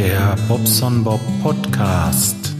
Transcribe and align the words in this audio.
Der 0.00 0.34
Bobson 0.48 1.04
Bob 1.04 1.20
Podcast. 1.42 2.54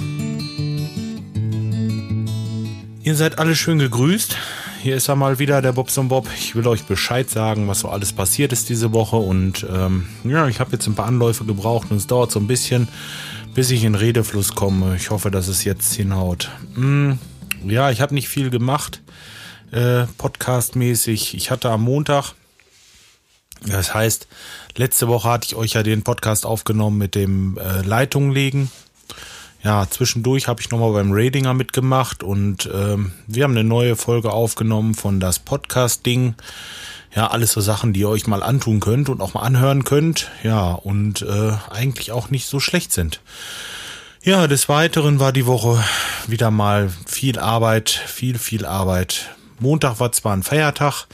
Ihr 3.02 3.16
seid 3.16 3.38
alle 3.38 3.56
schön 3.56 3.78
gegrüßt. 3.78 4.36
Hier 4.82 4.96
ist 4.96 5.08
er 5.08 5.16
mal 5.16 5.38
wieder, 5.38 5.62
der 5.62 5.72
Bobson 5.72 6.08
Bob. 6.08 6.28
Ich 6.36 6.54
will 6.54 6.66
euch 6.68 6.84
Bescheid 6.84 7.30
sagen, 7.30 7.66
was 7.66 7.80
so 7.80 7.88
alles 7.88 8.12
passiert 8.12 8.52
ist 8.52 8.68
diese 8.68 8.92
Woche. 8.92 9.16
Und 9.16 9.66
ähm, 9.74 10.06
ja, 10.22 10.48
ich 10.48 10.60
habe 10.60 10.72
jetzt 10.72 10.86
ein 10.86 10.94
paar 10.94 11.06
Anläufe 11.06 11.46
gebraucht 11.46 11.90
und 11.90 11.96
es 11.96 12.06
dauert 12.06 12.30
so 12.30 12.38
ein 12.38 12.46
bisschen, 12.46 12.88
bis 13.54 13.70
ich 13.70 13.84
in 13.84 13.94
Redefluss 13.94 14.54
komme. 14.54 14.96
Ich 14.96 15.08
hoffe, 15.08 15.30
dass 15.30 15.48
es 15.48 15.64
jetzt 15.64 15.94
hinhaut. 15.94 16.50
Hm, 16.74 17.18
ja, 17.64 17.90
ich 17.90 18.02
habe 18.02 18.12
nicht 18.12 18.28
viel 18.28 18.50
gemacht, 18.50 19.00
äh, 19.70 20.04
podcastmäßig. 20.18 21.34
Ich 21.34 21.50
hatte 21.50 21.70
am 21.70 21.84
Montag 21.84 22.34
das 23.66 23.94
heißt, 23.94 24.26
letzte 24.76 25.08
Woche 25.08 25.28
hatte 25.28 25.46
ich 25.46 25.54
euch 25.54 25.72
ja 25.74 25.82
den 25.82 26.02
Podcast 26.02 26.46
aufgenommen 26.46 26.98
mit 26.98 27.14
dem 27.14 27.58
äh, 27.58 27.82
Leitung 27.82 28.30
legen. 28.30 28.70
Ja, 29.62 29.86
zwischendurch 29.88 30.48
habe 30.48 30.62
ich 30.62 30.70
nochmal 30.70 30.92
beim 30.92 31.12
Radinger 31.12 31.52
mitgemacht 31.52 32.22
und 32.22 32.68
ähm, 32.72 33.12
wir 33.26 33.44
haben 33.44 33.50
eine 33.50 33.64
neue 33.64 33.94
Folge 33.94 34.32
aufgenommen 34.32 34.94
von 34.94 35.20
das 35.20 35.38
Podcast-Ding. 35.38 36.34
Ja, 37.14 37.26
alles 37.26 37.52
so 37.52 37.60
Sachen, 37.60 37.92
die 37.92 38.00
ihr 38.00 38.08
euch 38.08 38.26
mal 38.26 38.42
antun 38.42 38.80
könnt 38.80 39.08
und 39.10 39.20
auch 39.20 39.34
mal 39.34 39.42
anhören 39.42 39.84
könnt. 39.84 40.30
Ja, 40.42 40.70
und 40.70 41.22
äh, 41.22 41.52
eigentlich 41.68 42.12
auch 42.12 42.30
nicht 42.30 42.46
so 42.46 42.60
schlecht 42.60 42.92
sind. 42.92 43.20
Ja, 44.22 44.46
des 44.46 44.68
Weiteren 44.68 45.18
war 45.18 45.32
die 45.32 45.46
Woche 45.46 45.82
wieder 46.26 46.50
mal 46.50 46.90
viel 47.06 47.38
Arbeit, 47.38 47.90
viel, 47.90 48.38
viel 48.38 48.64
Arbeit. 48.64 49.30
Montag 49.58 50.00
war 50.00 50.12
zwar 50.12 50.34
ein 50.34 50.42
Feiertag 50.42 51.06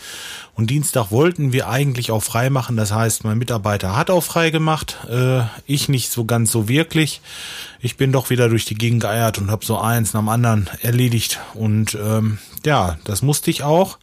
und 0.56 0.70
Dienstag 0.70 1.10
wollten 1.10 1.52
wir 1.52 1.68
eigentlich 1.68 2.10
auch 2.10 2.22
frei 2.22 2.48
machen. 2.48 2.78
Das 2.78 2.90
heißt, 2.90 3.24
mein 3.24 3.36
Mitarbeiter 3.36 3.94
hat 3.94 4.08
auch 4.08 4.22
frei 4.22 4.48
gemacht. 4.48 4.96
Äh, 5.06 5.42
ich 5.66 5.90
nicht 5.90 6.10
so 6.10 6.24
ganz 6.24 6.50
so 6.50 6.66
wirklich. 6.66 7.20
Ich 7.80 7.98
bin 7.98 8.10
doch 8.10 8.30
wieder 8.30 8.48
durch 8.48 8.64
die 8.64 8.74
Gegend 8.74 9.02
geeiert 9.02 9.36
und 9.36 9.50
habe 9.50 9.66
so 9.66 9.78
eins 9.78 10.14
nach 10.14 10.20
dem 10.20 10.30
anderen 10.30 10.70
erledigt. 10.80 11.40
Und 11.52 11.94
ähm, 12.02 12.38
ja, 12.64 12.96
das 13.04 13.20
musste 13.20 13.50
ich 13.50 13.64
auch, 13.64 13.98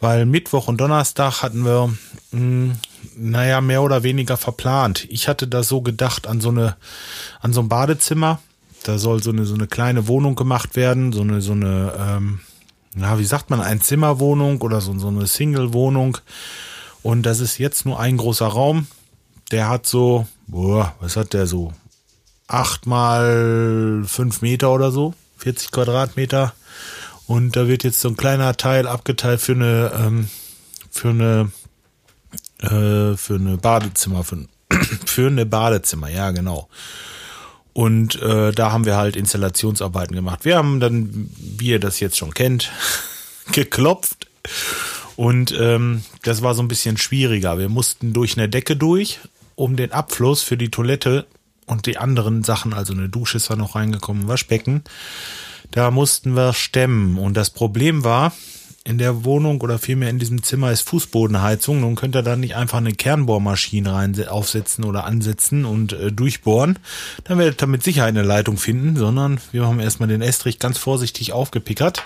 weil 0.00 0.26
Mittwoch 0.26 0.68
und 0.68 0.78
Donnerstag 0.82 1.42
hatten 1.42 1.64
wir, 1.64 1.88
mh, 2.32 2.38
hm, 2.38 2.72
naja, 3.16 3.62
mehr 3.62 3.82
oder 3.82 4.02
weniger 4.02 4.36
verplant. 4.36 5.06
Ich 5.08 5.28
hatte 5.28 5.48
da 5.48 5.62
so 5.62 5.80
gedacht 5.80 6.26
an 6.26 6.42
so 6.42 6.50
eine, 6.50 6.76
an 7.40 7.54
so 7.54 7.62
ein 7.62 7.70
Badezimmer. 7.70 8.38
Da 8.82 8.98
soll 8.98 9.22
so 9.22 9.30
eine, 9.30 9.46
so 9.46 9.54
eine 9.54 9.66
kleine 9.66 10.08
Wohnung 10.08 10.34
gemacht 10.34 10.76
werden, 10.76 11.12
so 11.12 11.22
eine, 11.22 11.40
so 11.40 11.52
eine, 11.52 11.94
ähm, 11.98 12.40
ja, 12.96 13.18
wie 13.18 13.24
sagt 13.24 13.50
man, 13.50 13.60
ein 13.60 13.80
Zimmerwohnung 13.80 14.60
oder 14.62 14.80
so, 14.80 14.98
so 14.98 15.08
eine 15.08 15.26
Single-Wohnung. 15.26 16.18
Und 17.02 17.24
das 17.24 17.40
ist 17.40 17.58
jetzt 17.58 17.86
nur 17.86 18.00
ein 18.00 18.16
großer 18.16 18.46
Raum. 18.46 18.86
Der 19.50 19.68
hat 19.68 19.86
so, 19.86 20.26
boah, 20.46 20.94
was 21.00 21.16
hat 21.16 21.32
der 21.32 21.46
so? 21.46 21.72
Acht 22.46 22.86
mal 22.86 24.02
fünf 24.06 24.42
Meter 24.42 24.72
oder 24.72 24.90
so, 24.90 25.14
40 25.38 25.70
Quadratmeter. 25.70 26.52
Und 27.26 27.54
da 27.54 27.68
wird 27.68 27.84
jetzt 27.84 28.00
so 28.00 28.08
ein 28.08 28.16
kleiner 28.16 28.56
Teil 28.56 28.88
abgeteilt 28.88 29.40
für 29.40 29.52
eine, 29.52 29.92
ähm, 29.94 30.28
für 30.90 31.10
eine, 31.10 31.52
äh, 32.58 33.16
für 33.16 33.36
eine 33.36 33.56
Badezimmer, 33.56 34.24
für, 34.24 34.46
für 35.06 35.28
eine 35.28 35.46
Badezimmer, 35.46 36.08
ja, 36.08 36.32
genau. 36.32 36.68
Und 37.72 38.20
äh, 38.20 38.52
da 38.52 38.72
haben 38.72 38.84
wir 38.84 38.96
halt 38.96 39.16
Installationsarbeiten 39.16 40.14
gemacht. 40.14 40.44
Wir 40.44 40.56
haben 40.56 40.80
dann, 40.80 41.30
wie 41.38 41.68
ihr 41.68 41.80
das 41.80 42.00
jetzt 42.00 42.16
schon 42.16 42.34
kennt, 42.34 42.70
geklopft. 43.52 44.28
Und 45.16 45.54
ähm, 45.58 46.02
das 46.22 46.42
war 46.42 46.54
so 46.54 46.62
ein 46.62 46.68
bisschen 46.68 46.96
schwieriger. 46.96 47.58
Wir 47.58 47.68
mussten 47.68 48.12
durch 48.12 48.36
eine 48.36 48.48
Decke 48.48 48.76
durch, 48.76 49.20
um 49.54 49.76
den 49.76 49.92
Abfluss 49.92 50.42
für 50.42 50.56
die 50.56 50.70
Toilette 50.70 51.26
und 51.66 51.86
die 51.86 51.98
anderen 51.98 52.42
Sachen, 52.42 52.72
also 52.72 52.92
eine 52.92 53.08
Dusche 53.08 53.36
ist 53.36 53.50
da 53.50 53.56
noch 53.56 53.74
reingekommen, 53.74 54.26
Waschbecken, 54.26 54.82
da 55.70 55.90
mussten 55.90 56.34
wir 56.34 56.52
stemmen. 56.52 57.18
Und 57.18 57.36
das 57.36 57.50
Problem 57.50 58.02
war, 58.02 58.32
in 58.82 58.96
der 58.96 59.24
Wohnung 59.24 59.60
oder 59.60 59.78
vielmehr 59.78 60.08
in 60.08 60.18
diesem 60.18 60.42
Zimmer 60.42 60.72
ist 60.72 60.88
Fußbodenheizung. 60.88 61.80
Nun 61.80 61.96
könnt 61.96 62.16
ihr 62.16 62.22
da 62.22 62.36
nicht 62.36 62.56
einfach 62.56 62.78
eine 62.78 62.92
Kernbohrmaschine 62.92 63.92
rein 63.92 64.28
aufsetzen 64.28 64.84
oder 64.84 65.04
ansetzen 65.04 65.66
und 65.66 65.92
äh, 65.92 66.10
durchbohren. 66.10 66.78
Dann 67.24 67.38
werdet 67.38 67.62
ihr 67.62 67.66
mit 67.66 67.82
Sicherheit 67.82 68.08
eine 68.08 68.22
Leitung 68.22 68.56
finden, 68.56 68.96
sondern 68.96 69.38
wir 69.52 69.66
haben 69.66 69.80
erstmal 69.80 70.08
den 70.08 70.22
Estrich 70.22 70.58
ganz 70.58 70.78
vorsichtig 70.78 71.32
aufgepickert. 71.32 72.02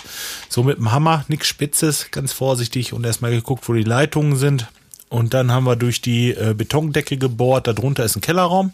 So 0.48 0.64
mit 0.64 0.78
dem 0.78 0.90
Hammer, 0.90 1.24
nichts 1.28 1.46
Spitzes, 1.46 2.10
ganz 2.10 2.32
vorsichtig 2.32 2.92
und 2.92 3.06
erstmal 3.06 3.30
geguckt, 3.30 3.68
wo 3.68 3.72
die 3.72 3.84
Leitungen 3.84 4.36
sind. 4.36 4.66
Und 5.08 5.32
dann 5.32 5.52
haben 5.52 5.64
wir 5.64 5.76
durch 5.76 6.00
die 6.00 6.32
äh, 6.32 6.54
Betondecke 6.56 7.16
gebohrt. 7.16 7.68
Darunter 7.68 8.04
ist 8.04 8.16
ein 8.16 8.20
Kellerraum. 8.20 8.72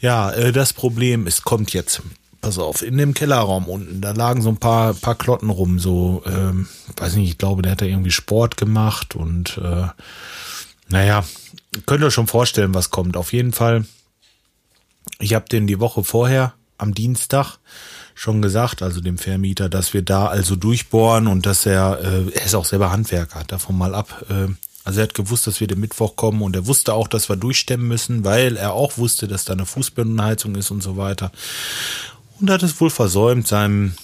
Ja, 0.00 0.32
äh, 0.32 0.50
das 0.50 0.72
Problem 0.72 1.28
ist, 1.28 1.44
kommt 1.44 1.72
jetzt 1.72 2.02
pass 2.40 2.58
auf, 2.58 2.82
in 2.82 2.96
dem 2.96 3.14
Kellerraum 3.14 3.66
unten, 3.68 4.00
da 4.00 4.12
lagen 4.12 4.42
so 4.42 4.48
ein 4.48 4.56
paar, 4.56 4.94
paar 4.94 5.14
Klotten 5.14 5.50
rum, 5.50 5.78
so, 5.78 6.22
ähm, 6.26 6.68
weiß 6.96 7.16
nicht, 7.16 7.28
ich 7.28 7.38
glaube, 7.38 7.62
der 7.62 7.72
hat 7.72 7.82
da 7.82 7.86
irgendwie 7.86 8.10
Sport 8.10 8.56
gemacht 8.56 9.14
und 9.14 9.58
äh, 9.58 9.88
naja, 10.88 11.24
könnt 11.86 12.02
ihr 12.02 12.10
schon 12.10 12.26
vorstellen, 12.26 12.74
was 12.74 12.90
kommt. 12.90 13.16
Auf 13.16 13.32
jeden 13.32 13.52
Fall, 13.52 13.84
ich 15.18 15.34
habe 15.34 15.48
den 15.48 15.66
die 15.66 15.80
Woche 15.80 16.02
vorher, 16.02 16.54
am 16.78 16.94
Dienstag, 16.94 17.58
schon 18.14 18.42
gesagt, 18.42 18.82
also 18.82 19.00
dem 19.00 19.18
Vermieter, 19.18 19.68
dass 19.68 19.94
wir 19.94 20.02
da 20.02 20.26
also 20.26 20.56
durchbohren 20.56 21.26
und 21.26 21.46
dass 21.46 21.66
er, 21.66 22.00
äh, 22.02 22.30
er 22.30 22.44
ist 22.44 22.54
auch 22.54 22.64
selber 22.64 22.90
Handwerker, 22.90 23.44
davon 23.46 23.76
mal 23.76 23.94
ab, 23.94 24.24
äh, 24.30 24.48
also 24.82 25.00
er 25.00 25.04
hat 25.04 25.14
gewusst, 25.14 25.46
dass 25.46 25.60
wir 25.60 25.66
den 25.66 25.78
Mittwoch 25.78 26.16
kommen 26.16 26.40
und 26.40 26.56
er 26.56 26.66
wusste 26.66 26.94
auch, 26.94 27.06
dass 27.06 27.28
wir 27.28 27.36
durchstemmen 27.36 27.86
müssen, 27.86 28.24
weil 28.24 28.56
er 28.56 28.72
auch 28.72 28.96
wusste, 28.96 29.28
dass 29.28 29.44
da 29.44 29.52
eine 29.52 29.66
Fußbodenheizung 29.66 30.54
ist 30.54 30.70
und 30.70 30.82
so 30.82 30.96
weiter 30.96 31.30
und 32.40 32.50
hat 32.50 32.62
es 32.62 32.80
wohl 32.80 32.90
versäumt, 32.90 33.46
seinem 33.46 33.94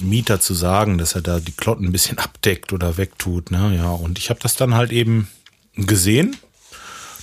Mieter 0.00 0.40
zu 0.40 0.54
sagen, 0.54 0.98
dass 0.98 1.14
er 1.14 1.20
da 1.20 1.40
die 1.40 1.52
Klotten 1.52 1.86
ein 1.86 1.92
bisschen 1.92 2.18
abdeckt 2.18 2.72
oder 2.72 2.96
wegtut. 2.96 3.50
Ne? 3.50 3.76
Ja, 3.76 3.90
und 3.90 4.18
ich 4.18 4.30
habe 4.30 4.40
das 4.40 4.56
dann 4.56 4.74
halt 4.74 4.92
eben 4.92 5.28
gesehen, 5.76 6.36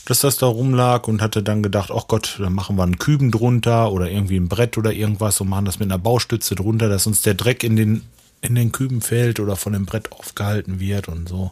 dass 0.05 0.21
das 0.21 0.37
da 0.37 0.47
rumlag 0.47 1.07
und 1.07 1.21
hatte 1.21 1.43
dann 1.43 1.61
gedacht, 1.61 1.91
ach 1.93 2.07
Gott, 2.07 2.37
dann 2.39 2.53
machen 2.53 2.77
wir 2.77 2.83
einen 2.83 2.97
Küben 2.97 3.29
drunter 3.31 3.91
oder 3.91 4.09
irgendwie 4.09 4.37
ein 4.37 4.49
Brett 4.49 4.77
oder 4.77 4.91
irgendwas 4.91 5.39
und 5.39 5.49
machen 5.49 5.65
das 5.65 5.79
mit 5.79 5.87
einer 5.87 5.99
Baustütze 5.99 6.55
drunter, 6.55 6.89
dass 6.89 7.05
uns 7.05 7.21
der 7.21 7.35
Dreck 7.35 7.63
in 7.63 7.75
den 7.75 8.03
in 8.41 8.55
den 8.55 8.71
Küben 8.71 9.01
fällt 9.01 9.39
oder 9.39 9.55
von 9.55 9.73
dem 9.73 9.85
Brett 9.85 10.11
aufgehalten 10.11 10.79
wird 10.79 11.07
und 11.07 11.27
so. 11.27 11.51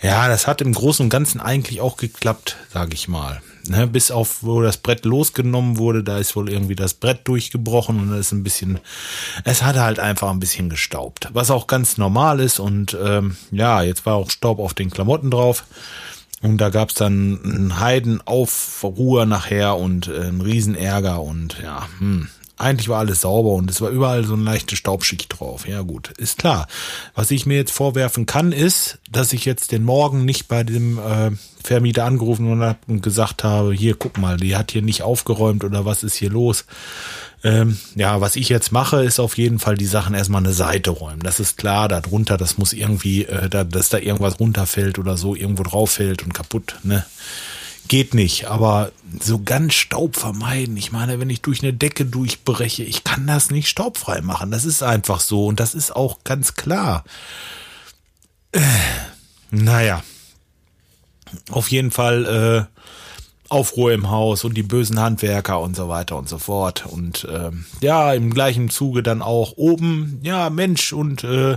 Ja, 0.00 0.28
das 0.28 0.46
hat 0.46 0.60
im 0.60 0.72
Großen 0.72 1.04
und 1.04 1.10
Ganzen 1.10 1.40
eigentlich 1.40 1.80
auch 1.80 1.96
geklappt, 1.96 2.56
sage 2.72 2.94
ich 2.94 3.08
mal. 3.08 3.42
Ne, 3.68 3.86
bis 3.86 4.10
auf, 4.10 4.42
wo 4.42 4.62
das 4.62 4.78
Brett 4.78 5.04
losgenommen 5.04 5.76
wurde, 5.76 6.02
da 6.02 6.18
ist 6.18 6.34
wohl 6.36 6.48
irgendwie 6.48 6.76
das 6.76 6.94
Brett 6.94 7.28
durchgebrochen 7.28 8.00
und 8.00 8.10
da 8.10 8.16
ist 8.16 8.32
ein 8.32 8.42
bisschen, 8.42 8.78
es 9.44 9.62
hatte 9.62 9.82
halt 9.82 9.98
einfach 9.98 10.30
ein 10.30 10.40
bisschen 10.40 10.70
gestaubt. 10.70 11.28
Was 11.34 11.50
auch 11.50 11.66
ganz 11.66 11.98
normal 11.98 12.40
ist 12.40 12.60
und 12.60 12.96
ähm, 13.02 13.36
ja, 13.50 13.82
jetzt 13.82 14.06
war 14.06 14.14
auch 14.14 14.30
Staub 14.30 14.58
auf 14.58 14.72
den 14.72 14.90
Klamotten 14.90 15.30
drauf. 15.30 15.64
Und 16.40 16.58
da 16.58 16.70
gab's 16.70 16.94
dann 16.94 17.40
einen 17.42 17.80
Heidenaufruhr 17.80 19.26
nachher 19.26 19.76
und 19.76 20.06
äh, 20.06 20.20
einen 20.20 20.40
Riesenärger 20.40 21.20
und 21.20 21.58
ja, 21.60 21.88
hm, 21.98 22.28
eigentlich 22.58 22.88
war 22.88 22.98
alles 22.98 23.20
sauber 23.22 23.50
und 23.50 23.70
es 23.70 23.80
war 23.80 23.90
überall 23.90 24.24
so 24.24 24.34
eine 24.34 24.42
leichte 24.42 24.76
Staubschicht 24.76 25.38
drauf. 25.38 25.66
Ja 25.66 25.82
gut, 25.82 26.10
ist 26.18 26.38
klar. 26.38 26.66
Was 27.14 27.30
ich 27.30 27.46
mir 27.46 27.56
jetzt 27.56 27.72
vorwerfen 27.72 28.26
kann, 28.26 28.52
ist, 28.52 28.98
dass 29.10 29.32
ich 29.32 29.44
jetzt 29.44 29.72
den 29.72 29.84
Morgen 29.84 30.24
nicht 30.24 30.48
bei 30.48 30.64
dem 30.64 30.98
äh, 30.98 31.30
Vermieter 31.62 32.04
angerufen 32.04 32.50
und, 32.50 32.76
und 32.86 33.02
gesagt 33.02 33.44
habe, 33.44 33.72
hier 33.72 33.94
guck 33.94 34.18
mal, 34.18 34.36
die 34.36 34.56
hat 34.56 34.72
hier 34.72 34.82
nicht 34.82 35.02
aufgeräumt 35.02 35.64
oder 35.64 35.84
was 35.84 36.02
ist 36.02 36.16
hier 36.16 36.30
los. 36.30 36.64
Ähm, 37.44 37.78
ja, 37.94 38.20
was 38.20 38.34
ich 38.34 38.48
jetzt 38.48 38.72
mache, 38.72 39.04
ist 39.04 39.20
auf 39.20 39.38
jeden 39.38 39.60
Fall 39.60 39.76
die 39.76 39.86
Sachen 39.86 40.14
erstmal 40.14 40.42
eine 40.42 40.52
Seite 40.52 40.90
räumen. 40.90 41.20
Das 41.20 41.38
ist 41.38 41.56
klar, 41.56 41.88
da 41.88 42.00
drunter, 42.00 42.36
das 42.36 42.58
muss 42.58 42.72
irgendwie, 42.72 43.26
äh, 43.26 43.48
da, 43.48 43.62
dass 43.62 43.90
da 43.90 43.98
irgendwas 43.98 44.40
runterfällt 44.40 44.98
oder 44.98 45.16
so, 45.16 45.36
irgendwo 45.36 45.62
drauf 45.62 45.92
fällt 45.92 46.24
und 46.24 46.34
kaputt, 46.34 46.76
ne? 46.82 47.04
Geht 47.88 48.14
nicht, 48.14 48.46
aber 48.46 48.92
so 49.20 49.40
ganz 49.42 49.74
Staub 49.74 50.16
vermeiden. 50.16 50.76
Ich 50.76 50.92
meine, 50.92 51.18
wenn 51.18 51.30
ich 51.30 51.42
durch 51.42 51.62
eine 51.62 51.72
Decke 51.72 52.04
durchbreche, 52.04 52.84
ich 52.84 53.04
kann 53.04 53.26
das 53.26 53.50
nicht 53.50 53.68
staubfrei 53.68 54.20
machen. 54.20 54.50
Das 54.50 54.64
ist 54.64 54.82
einfach 54.82 55.20
so 55.20 55.46
und 55.46 55.60
das 55.60 55.74
ist 55.74 55.94
auch 55.94 56.18
ganz 56.24 56.54
klar. 56.54 57.04
Äh, 58.52 58.60
naja, 59.50 60.02
auf 61.50 61.70
jeden 61.70 61.90
Fall 61.90 62.68
äh, 62.70 62.78
Aufruhr 63.50 63.92
im 63.92 64.10
Haus 64.10 64.44
und 64.44 64.54
die 64.54 64.62
bösen 64.62 65.00
Handwerker 65.00 65.60
und 65.60 65.74
so 65.74 65.88
weiter 65.88 66.16
und 66.16 66.28
so 66.28 66.38
fort. 66.38 66.84
Und 66.86 67.24
äh, 67.24 67.50
ja, 67.80 68.12
im 68.12 68.32
gleichen 68.34 68.68
Zuge 68.68 69.02
dann 69.02 69.22
auch 69.22 69.54
oben, 69.56 70.20
ja, 70.22 70.50
Mensch, 70.50 70.92
und 70.92 71.24
äh, 71.24 71.56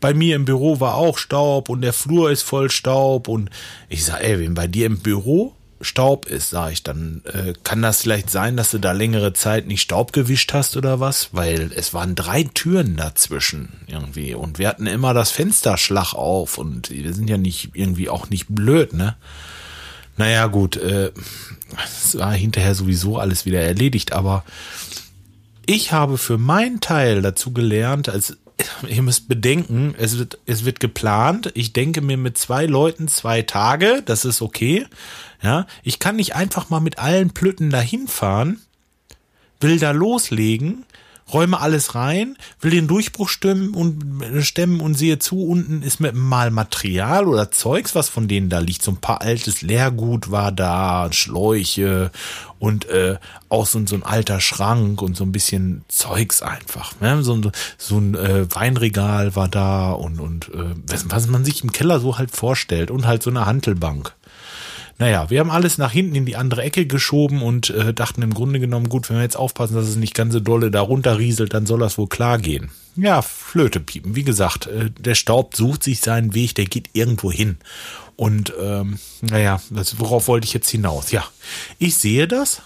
bei 0.00 0.14
mir 0.14 0.36
im 0.36 0.46
Büro 0.46 0.80
war 0.80 0.94
auch 0.94 1.18
Staub 1.18 1.68
und 1.68 1.82
der 1.82 1.92
Flur 1.92 2.30
ist 2.30 2.42
voll 2.42 2.70
Staub. 2.70 3.28
Und 3.28 3.50
ich 3.90 4.04
sag, 4.04 4.22
ey, 4.22 4.40
wenn 4.40 4.54
bei 4.54 4.66
dir 4.66 4.86
im 4.86 4.98
Büro 5.00 5.54
Staub 5.86 6.26
ist, 6.26 6.50
sage 6.50 6.72
ich 6.72 6.82
dann, 6.82 7.22
äh, 7.24 7.54
kann 7.64 7.80
das 7.80 8.02
vielleicht 8.02 8.30
sein, 8.30 8.56
dass 8.56 8.70
du 8.70 8.78
da 8.78 8.92
längere 8.92 9.32
Zeit 9.32 9.66
nicht 9.66 9.80
Staub 9.80 10.12
gewischt 10.12 10.52
hast 10.52 10.76
oder 10.76 11.00
was? 11.00 11.30
Weil 11.32 11.72
es 11.74 11.94
waren 11.94 12.14
drei 12.14 12.42
Türen 12.42 12.96
dazwischen 12.96 13.70
irgendwie 13.86 14.34
und 14.34 14.58
wir 14.58 14.68
hatten 14.68 14.86
immer 14.86 15.14
das 15.14 15.30
Fensterschlag 15.30 16.14
auf 16.14 16.58
und 16.58 16.90
wir 16.90 17.14
sind 17.14 17.30
ja 17.30 17.38
nicht 17.38 17.70
irgendwie 17.74 18.08
auch 18.08 18.28
nicht 18.28 18.46
blöd, 18.48 18.92
ne? 18.92 19.16
Naja, 20.18 20.46
gut, 20.46 20.76
äh, 20.76 21.12
es 21.84 22.18
war 22.18 22.32
hinterher 22.32 22.74
sowieso 22.74 23.18
alles 23.18 23.44
wieder 23.44 23.60
erledigt, 23.60 24.12
aber 24.12 24.44
ich 25.66 25.92
habe 25.92 26.16
für 26.16 26.38
meinen 26.38 26.80
Teil 26.80 27.22
dazu 27.22 27.52
gelernt, 27.52 28.08
als 28.08 28.38
ihr 28.88 29.02
müsst 29.02 29.28
bedenken, 29.28 29.94
es 29.98 30.18
wird, 30.18 30.38
es 30.46 30.64
wird 30.64 30.80
geplant. 30.80 31.50
Ich 31.54 31.72
denke 31.72 32.00
mir 32.00 32.16
mit 32.16 32.38
zwei 32.38 32.66
Leuten 32.66 33.08
zwei 33.08 33.42
Tage, 33.42 34.02
das 34.04 34.24
ist 34.24 34.42
okay. 34.42 34.86
Ja, 35.42 35.66
ich 35.82 35.98
kann 35.98 36.16
nicht 36.16 36.34
einfach 36.34 36.70
mal 36.70 36.80
mit 36.80 36.98
allen 36.98 37.30
Plütten 37.30 37.70
dahin 37.70 38.08
fahren, 38.08 38.60
will 39.60 39.78
da 39.78 39.90
loslegen, 39.90 40.84
räume 41.32 41.60
alles 41.60 41.94
rein, 41.94 42.36
will 42.60 42.70
den 42.70 42.86
Durchbruch 42.86 43.28
stemmen 43.28 43.74
und, 43.74 44.44
stemmen 44.44 44.80
und 44.80 44.94
sehe 44.94 45.18
zu, 45.18 45.44
unten 45.44 45.82
ist 45.82 45.98
mit 45.98 46.14
mal 46.14 46.50
Material 46.50 47.26
oder 47.26 47.50
Zeugs, 47.50 47.94
was 47.94 48.08
von 48.08 48.28
denen 48.28 48.48
da 48.48 48.60
liegt. 48.60 48.82
So 48.82 48.92
ein 48.92 48.98
paar 48.98 49.22
altes 49.22 49.62
Leergut 49.62 50.30
war 50.30 50.52
da, 50.52 51.08
Schläuche 51.12 52.12
und 52.58 52.88
äh, 52.88 53.16
auch 53.48 53.66
so, 53.66 53.84
so 53.86 53.96
ein 53.96 54.02
alter 54.02 54.40
Schrank 54.40 55.02
und 55.02 55.16
so 55.16 55.24
ein 55.24 55.32
bisschen 55.32 55.84
Zeugs 55.88 56.42
einfach. 56.42 56.92
Ne? 57.00 57.22
So, 57.22 57.40
so 57.76 57.98
ein 57.98 58.14
äh, 58.14 58.46
Weinregal 58.54 59.34
war 59.34 59.48
da 59.48 59.92
und, 59.92 60.20
und 60.20 60.48
äh, 60.54 60.74
was, 60.86 61.10
was 61.10 61.26
man 61.26 61.44
sich 61.44 61.64
im 61.64 61.72
Keller 61.72 61.98
so 61.98 62.18
halt 62.18 62.30
vorstellt 62.30 62.90
und 62.90 63.06
halt 63.06 63.22
so 63.22 63.30
eine 63.30 63.46
Hantelbank. 63.46 64.14
Naja, 64.98 65.28
wir 65.28 65.40
haben 65.40 65.50
alles 65.50 65.76
nach 65.76 65.92
hinten 65.92 66.14
in 66.14 66.24
die 66.24 66.36
andere 66.36 66.62
Ecke 66.62 66.86
geschoben 66.86 67.42
und 67.42 67.68
äh, 67.70 67.92
dachten 67.92 68.22
im 68.22 68.32
Grunde 68.32 68.60
genommen, 68.60 68.88
gut, 68.88 69.10
wenn 69.10 69.16
wir 69.16 69.22
jetzt 69.22 69.36
aufpassen, 69.36 69.74
dass 69.74 69.88
es 69.88 69.96
nicht 69.96 70.14
ganz 70.14 70.32
so 70.32 70.40
dolle 70.40 70.70
da 70.70 70.80
runterrieselt, 70.80 71.52
dann 71.52 71.66
soll 71.66 71.80
das 71.80 71.98
wohl 71.98 72.08
klar 72.08 72.38
gehen. 72.38 72.70
Ja, 72.96 73.20
Flöte 73.20 73.78
piepen. 73.78 74.16
Wie 74.16 74.24
gesagt, 74.24 74.66
äh, 74.66 74.90
der 74.90 75.14
Staub 75.14 75.54
sucht 75.54 75.82
sich 75.82 76.00
seinen 76.00 76.32
Weg, 76.32 76.54
der 76.54 76.64
geht 76.64 76.90
irgendwo 76.94 77.30
hin. 77.30 77.58
Und 78.16 78.54
ähm, 78.58 78.98
naja, 79.20 79.60
das, 79.68 80.00
worauf 80.00 80.28
wollte 80.28 80.46
ich 80.46 80.54
jetzt 80.54 80.70
hinaus? 80.70 81.12
Ja, 81.12 81.24
ich 81.78 81.98
sehe 81.98 82.26
das, 82.26 82.62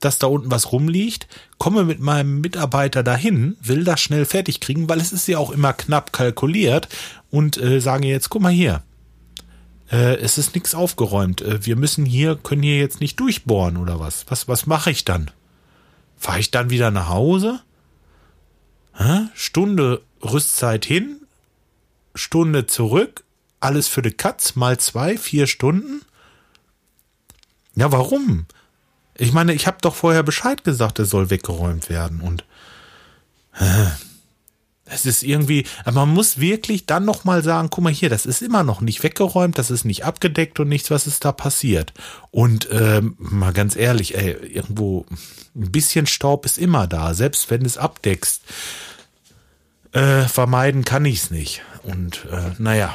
dass 0.00 0.18
da 0.18 0.26
unten 0.26 0.50
was 0.50 0.72
rumliegt, 0.72 1.28
komme 1.56 1.84
mit 1.84 2.00
meinem 2.00 2.42
Mitarbeiter 2.42 3.02
dahin, 3.02 3.56
will 3.62 3.84
das 3.84 4.00
schnell 4.02 4.26
fertig 4.26 4.60
kriegen, 4.60 4.88
weil 4.88 5.00
es 5.00 5.12
ist 5.12 5.28
ja 5.28 5.38
auch 5.38 5.50
immer 5.50 5.72
knapp 5.72 6.12
kalkuliert 6.12 6.88
und 7.30 7.56
äh, 7.56 7.80
sage 7.80 8.08
jetzt, 8.08 8.28
guck 8.28 8.42
mal 8.42 8.52
hier, 8.52 8.82
äh, 9.92 10.16
es 10.16 10.38
ist 10.38 10.54
nichts 10.54 10.74
aufgeräumt. 10.74 11.42
Äh, 11.42 11.64
wir 11.64 11.76
müssen 11.76 12.04
hier, 12.06 12.36
können 12.36 12.62
hier 12.62 12.78
jetzt 12.78 13.00
nicht 13.00 13.20
durchbohren 13.20 13.76
oder 13.76 14.00
was? 14.00 14.24
Was, 14.28 14.48
was 14.48 14.66
mache 14.66 14.90
ich 14.90 15.04
dann? 15.04 15.30
Fahre 16.16 16.40
ich 16.40 16.50
dann 16.50 16.70
wieder 16.70 16.90
nach 16.90 17.08
Hause? 17.08 17.60
Hä? 18.94 19.26
Stunde 19.34 20.02
Rüstzeit 20.22 20.84
hin, 20.84 21.20
Stunde 22.14 22.66
zurück, 22.66 23.24
alles 23.60 23.88
für 23.88 24.02
die 24.02 24.12
Katz, 24.12 24.54
mal 24.54 24.78
zwei, 24.78 25.16
vier 25.18 25.46
Stunden? 25.46 26.02
Ja, 27.74 27.90
warum? 27.92 28.46
Ich 29.16 29.32
meine, 29.32 29.52
ich 29.52 29.66
habe 29.66 29.78
doch 29.80 29.94
vorher 29.94 30.22
Bescheid 30.22 30.64
gesagt, 30.64 30.98
es 30.98 31.10
soll 31.10 31.30
weggeräumt 31.30 31.88
werden 31.88 32.20
und. 32.20 32.44
Hä? 33.52 33.92
Es 34.92 35.06
ist 35.06 35.22
irgendwie, 35.22 35.66
man 35.90 36.08
muss 36.08 36.38
wirklich 36.38 36.86
dann 36.86 37.04
nochmal 37.04 37.42
sagen, 37.42 37.68
guck 37.70 37.84
mal 37.84 37.92
hier, 37.92 38.10
das 38.10 38.26
ist 38.26 38.42
immer 38.42 38.62
noch 38.62 38.80
nicht 38.80 39.02
weggeräumt, 39.02 39.58
das 39.58 39.70
ist 39.70 39.84
nicht 39.84 40.04
abgedeckt 40.04 40.60
und 40.60 40.68
nichts, 40.68 40.90
was 40.90 41.06
ist 41.06 41.24
da 41.24 41.32
passiert. 41.32 41.92
Und 42.30 42.68
ähm, 42.70 43.16
mal 43.18 43.52
ganz 43.52 43.76
ehrlich, 43.76 44.16
ey, 44.16 44.32
irgendwo 44.32 45.06
ein 45.54 45.70
bisschen 45.70 46.06
Staub 46.06 46.46
ist 46.46 46.58
immer 46.58 46.86
da, 46.86 47.14
selbst 47.14 47.50
wenn 47.50 47.64
es 47.64 47.78
abdeckst. 47.78 48.42
Äh, 49.92 50.22
vermeiden 50.22 50.84
kann 50.84 51.04
ich 51.04 51.24
es 51.24 51.30
nicht. 51.30 51.62
Und 51.82 52.26
äh, 52.30 52.52
naja, 52.58 52.94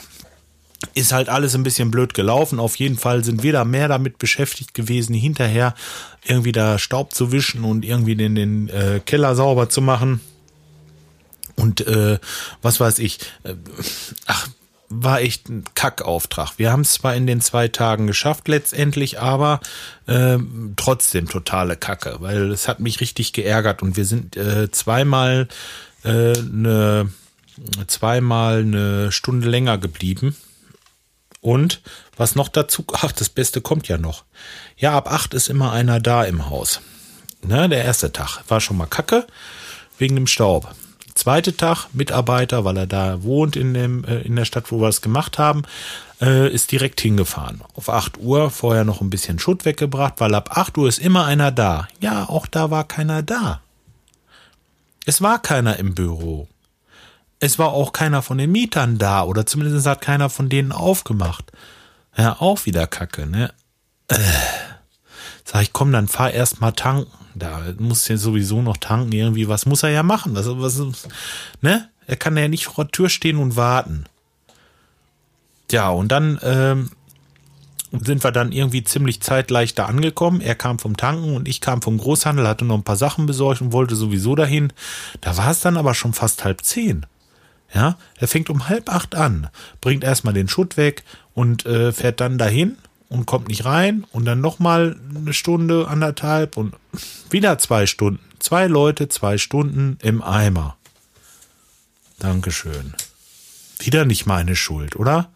ist 0.94 1.12
halt 1.12 1.30
alles 1.30 1.56
ein 1.56 1.64
bisschen 1.64 1.92
blöd 1.92 2.14
gelaufen. 2.14 2.60
Auf 2.60 2.76
jeden 2.76 2.98
Fall 2.98 3.24
sind 3.24 3.44
wir 3.44 3.54
da 3.54 3.66
mehr 3.66 3.88
damit 3.88 4.18
beschäftigt 4.18 4.74
gewesen, 4.74 5.14
hinterher 5.14 5.74
irgendwie 6.26 6.52
da 6.52 6.80
Staub 6.80 7.14
zu 7.14 7.32
wischen 7.32 7.64
und 7.64 7.86
irgendwie 7.86 8.16
den, 8.16 8.36
den 8.36 8.70
äh, 8.70 9.00
Keller 9.06 9.36
sauber 9.36 9.70
zu 9.70 9.82
machen. 9.82 10.22
Und 11.58 11.86
äh, 11.86 12.20
was 12.62 12.80
weiß 12.80 13.00
ich, 13.00 13.20
äh, 13.44 13.56
ach, 14.28 14.48
war 14.90 15.20
echt 15.20 15.50
ein 15.50 15.66
Kackauftrag. 15.76 16.54
Wir 16.58 16.72
haben 16.72 16.82
es 16.82 16.94
zwar 16.94 17.14
in 17.14 17.28
den 17.28 17.42
zwei 17.42 17.68
Tagen 17.68 18.08
geschafft 18.08 18.48
letztendlich, 18.48 19.20
aber 19.20 19.60
äh, 20.06 20.38
trotzdem 20.78 21.28
totale 21.28 21.76
Kacke, 21.76 22.18
weil 22.20 22.52
es 22.52 22.70
hat 22.70 22.80
mich 22.80 23.02
richtig 23.02 23.34
geärgert 23.34 23.82
und 23.82 23.98
wir 23.98 24.06
sind 24.06 24.38
äh, 24.38 24.72
zweimal 24.72 25.50
äh, 26.04 26.38
eine 26.38 27.10
zweimal 27.88 28.60
eine 28.60 29.12
Stunde 29.12 29.50
länger 29.50 29.78
geblieben. 29.78 30.36
Und 31.42 31.82
was 32.16 32.36
noch 32.36 32.50
dazu, 32.50 32.86
ach, 32.94 33.12
das 33.12 33.30
Beste 33.30 33.62
kommt 33.62 33.88
ja 33.88 33.98
noch. 33.98 34.24
Ja, 34.78 34.96
ab 34.96 35.12
acht 35.12 35.34
ist 35.34 35.50
immer 35.50 35.72
einer 35.72 36.00
da 36.00 36.24
im 36.24 36.50
Haus. 36.50 36.82
Ne, 37.44 37.70
der 37.70 37.84
erste 37.84 38.12
Tag 38.12 38.44
war 38.48 38.62
schon 38.62 38.78
mal 38.78 38.88
Kacke 38.88 39.28
wegen 39.98 40.16
dem 40.16 40.28
Staub. 40.28 40.74
Zweite 41.18 41.58
Tag, 41.58 41.88
Mitarbeiter, 41.94 42.64
weil 42.64 42.78
er 42.78 42.86
da 42.86 43.24
wohnt 43.24 43.56
in, 43.56 43.74
dem, 43.74 44.04
äh, 44.04 44.20
in 44.20 44.36
der 44.36 44.46
Stadt, 44.46 44.72
wo 44.72 44.80
wir 44.80 44.88
es 44.88 45.02
gemacht 45.02 45.40
haben, 45.40 45.64
äh, 46.22 46.48
ist 46.48 46.72
direkt 46.72 47.02
hingefahren. 47.02 47.62
Auf 47.74 47.90
8 47.90 48.20
Uhr 48.20 48.52
vorher 48.52 48.84
noch 48.84 49.02
ein 49.02 49.10
bisschen 49.10 49.40
Schutt 49.40 49.66
weggebracht, 49.66 50.14
weil 50.18 50.36
ab 50.36 50.56
8 50.56 50.78
Uhr 50.78 50.88
ist 50.88 51.00
immer 51.00 51.26
einer 51.26 51.52
da. 51.52 51.88
Ja, 52.00 52.30
auch 52.30 52.46
da 52.46 52.70
war 52.70 52.84
keiner 52.84 53.24
da. 53.24 53.62
Es 55.08 55.20
war 55.20 55.42
keiner 55.42 55.78
im 55.78 55.96
Büro. 55.96 56.48
Es 57.40 57.58
war 57.58 57.70
auch 57.70 57.94
keiner 57.94 58.22
von 58.22 58.38
den 58.38 58.52
Mietern 58.52 59.00
da 59.00 59.24
oder 59.24 59.48
zumindest 59.48 59.88
hat 59.88 60.02
keiner 60.02 60.30
von 60.30 60.50
denen 60.50 60.72
aufgemacht. 60.72 61.52
Ja, 62.16 62.40
auch 62.40 62.68
wieder 62.68 62.86
Kacke, 62.86 63.26
ne? 63.26 63.52
Äh. 64.08 64.18
Sag 65.50 65.62
ich, 65.62 65.72
komm, 65.72 65.94
dann 65.94 66.10
fahr 66.10 66.32
erst 66.32 66.60
mal 66.60 66.74
tanken. 66.74 67.10
Da 67.34 67.62
muss 67.80 68.08
ja 68.10 68.18
sowieso 68.18 68.62
noch 68.62 68.76
tanken, 68.76 69.14
irgendwie, 69.14 69.48
was 69.48 69.66
muss 69.66 69.82
er 69.82 69.90
ja 69.90 70.04
machen? 70.04 70.36
Was, 70.36 70.46
was, 70.50 71.08
ne? 71.62 71.88
Er 72.06 72.18
kann 72.18 72.36
ja 72.36 72.50
nicht 72.50 72.66
vor 72.66 72.84
der 72.84 72.92
Tür 72.92 73.08
stehen 73.08 73.38
und 73.38 73.56
warten. 73.56 74.06
Ja, 75.72 75.90
und 75.90 76.12
dann 76.12 76.38
ähm, 76.44 76.92
sind 77.92 78.26
wir 78.26 78.32
dann 78.32 78.52
irgendwie 78.52 78.84
ziemlich 78.84 79.22
zeitgleich 79.22 79.74
da 79.74 79.86
angekommen. 79.86 80.42
Er 80.42 80.56
kam 80.56 80.80
vom 80.80 80.98
Tanken 80.98 81.34
und 81.34 81.48
ich 81.48 81.62
kam 81.62 81.82
vom 81.82 81.98
Großhandel, 81.98 82.46
hatte 82.46 82.66
noch 82.66 82.76
ein 82.76 82.84
paar 82.84 82.98
Sachen 82.98 83.26
besorgt 83.26 83.62
und 83.62 83.72
wollte 83.72 83.96
sowieso 83.96 84.36
dahin. 84.36 84.74
Da 85.22 85.38
war 85.38 85.52
es 85.52 85.62
dann 85.62 85.78
aber 85.78 85.94
schon 85.94 86.12
fast 86.12 86.44
halb 86.44 86.64
zehn. 86.66 87.06
Ja, 87.74 87.98
er 88.18 88.28
fängt 88.28 88.50
um 88.50 88.68
halb 88.68 88.90
acht 88.90 89.16
an, 89.16 89.50
bringt 89.80 90.04
erstmal 90.04 90.34
den 90.34 90.50
Schutt 90.50 90.76
weg 90.76 91.04
und 91.34 91.66
äh, 91.66 91.94
fährt 91.94 92.20
dann 92.20 92.38
dahin 92.38 92.78
und 93.10 93.26
kommt 93.26 93.48
nicht 93.48 93.66
rein 93.66 94.06
und 94.12 94.26
dann 94.26 94.42
nochmal 94.42 95.00
eine 95.16 95.34
Stunde, 95.34 95.88
anderthalb 95.88 96.58
und 96.58 96.76
wieder 97.30 97.58
zwei 97.58 97.86
Stunden. 97.86 98.20
Zwei 98.40 98.68
Leute, 98.68 99.10
zwei 99.10 99.38
Stunden 99.38 99.98
im 100.02 100.22
Eimer. 100.22 100.78
Dankeschön. 102.20 102.94
Wieder 103.80 104.06
nicht 104.06 104.26
meine 104.26 104.56
Schuld, 104.56 104.96
oder? 104.96 105.30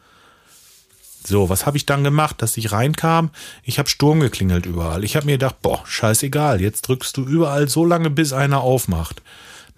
So, 1.23 1.49
was 1.49 1.65
habe 1.65 1.77
ich 1.77 1.85
dann 1.85 2.03
gemacht, 2.03 2.41
dass 2.41 2.57
ich 2.57 2.71
reinkam? 2.71 3.29
Ich 3.63 3.77
habe 3.77 3.89
Sturm 3.89 4.19
geklingelt 4.19 4.65
überall. 4.65 5.03
Ich 5.03 5.15
habe 5.15 5.27
mir 5.27 5.33
gedacht, 5.33 5.61
boah, 5.61 5.83
scheißegal, 5.85 6.61
jetzt 6.61 6.81
drückst 6.87 7.15
du 7.15 7.23
überall 7.23 7.69
so 7.69 7.85
lange, 7.85 8.09
bis 8.09 8.33
einer 8.33 8.61
aufmacht. 8.61 9.21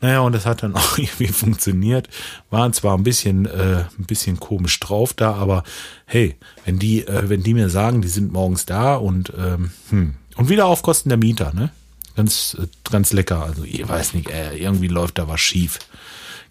Naja, 0.03 0.19
und 0.19 0.33
das 0.33 0.45
hat 0.45 0.63
dann 0.63 0.75
auch 0.75 0.97
irgendwie 0.97 1.29
funktioniert. 1.29 2.09
Waren 2.49 2.73
zwar 2.73 2.97
ein 2.97 3.03
bisschen, 3.03 3.45
äh, 3.45 3.85
ein 3.97 4.05
bisschen 4.05 4.37
komisch 4.37 4.77
drauf 4.81 5.13
da, 5.13 5.33
aber 5.33 5.63
hey, 6.05 6.35
wenn 6.65 6.77
die, 6.77 7.07
äh, 7.07 7.29
wenn 7.29 7.41
die 7.41 7.53
mir 7.53 7.69
sagen, 7.69 8.01
die 8.01 8.09
sind 8.09 8.33
morgens 8.33 8.65
da 8.65 8.95
und, 8.95 9.31
ähm, 9.37 9.71
hm. 9.89 10.15
und 10.35 10.49
wieder 10.49 10.65
auf 10.65 10.81
Kosten 10.81 11.07
der 11.07 11.17
Mieter, 11.17 11.53
ne? 11.53 11.71
Ganz, 12.17 12.57
äh, 12.59 12.67
ganz 12.91 13.13
lecker. 13.13 13.43
Also, 13.43 13.63
ich 13.63 13.87
weiß 13.87 14.13
nicht, 14.13 14.29
äh, 14.29 14.57
irgendwie 14.57 14.89
läuft 14.89 15.17
da 15.17 15.29
was 15.29 15.39
schief. 15.39 15.79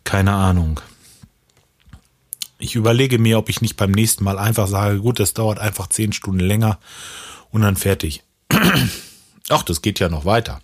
Keine 0.02 0.32
Ahnung. 0.32 0.80
Ich 2.58 2.74
überlege 2.74 3.18
mir, 3.18 3.36
ob 3.36 3.50
ich 3.50 3.60
nicht 3.60 3.76
beim 3.76 3.90
nächsten 3.90 4.24
Mal 4.24 4.38
einfach 4.38 4.66
sage, 4.66 5.00
gut, 5.00 5.20
das 5.20 5.34
dauert 5.34 5.58
einfach 5.58 5.88
zehn 5.88 6.14
Stunden 6.14 6.40
länger 6.40 6.78
und 7.50 7.60
dann 7.60 7.76
fertig. 7.76 8.22
Ach, 9.50 9.62
das 9.62 9.82
geht 9.82 10.00
ja 10.00 10.08
noch 10.08 10.24
weiter. 10.24 10.60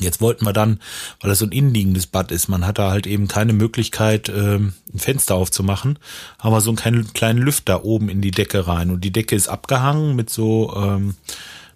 Jetzt 0.00 0.20
wollten 0.20 0.46
wir 0.46 0.52
dann, 0.52 0.80
weil 1.20 1.28
das 1.28 1.40
so 1.40 1.44
ein 1.44 1.52
innenliegendes 1.52 2.06
Bad 2.06 2.32
ist, 2.32 2.48
man 2.48 2.66
hat 2.66 2.78
da 2.78 2.90
halt 2.90 3.06
eben 3.06 3.28
keine 3.28 3.52
Möglichkeit, 3.52 4.30
ähm, 4.30 4.72
ein 4.92 4.98
Fenster 4.98 5.34
aufzumachen, 5.34 5.98
aber 6.38 6.60
so 6.60 6.74
einen 6.74 7.12
kleinen, 7.12 7.38
Lüfter 7.38 7.84
oben 7.84 8.08
in 8.08 8.22
die 8.22 8.30
Decke 8.30 8.66
rein. 8.66 8.90
Und 8.90 9.02
die 9.04 9.12
Decke 9.12 9.36
ist 9.36 9.48
abgehangen 9.48 10.16
mit 10.16 10.30
so, 10.30 10.74
ähm, 10.76 11.16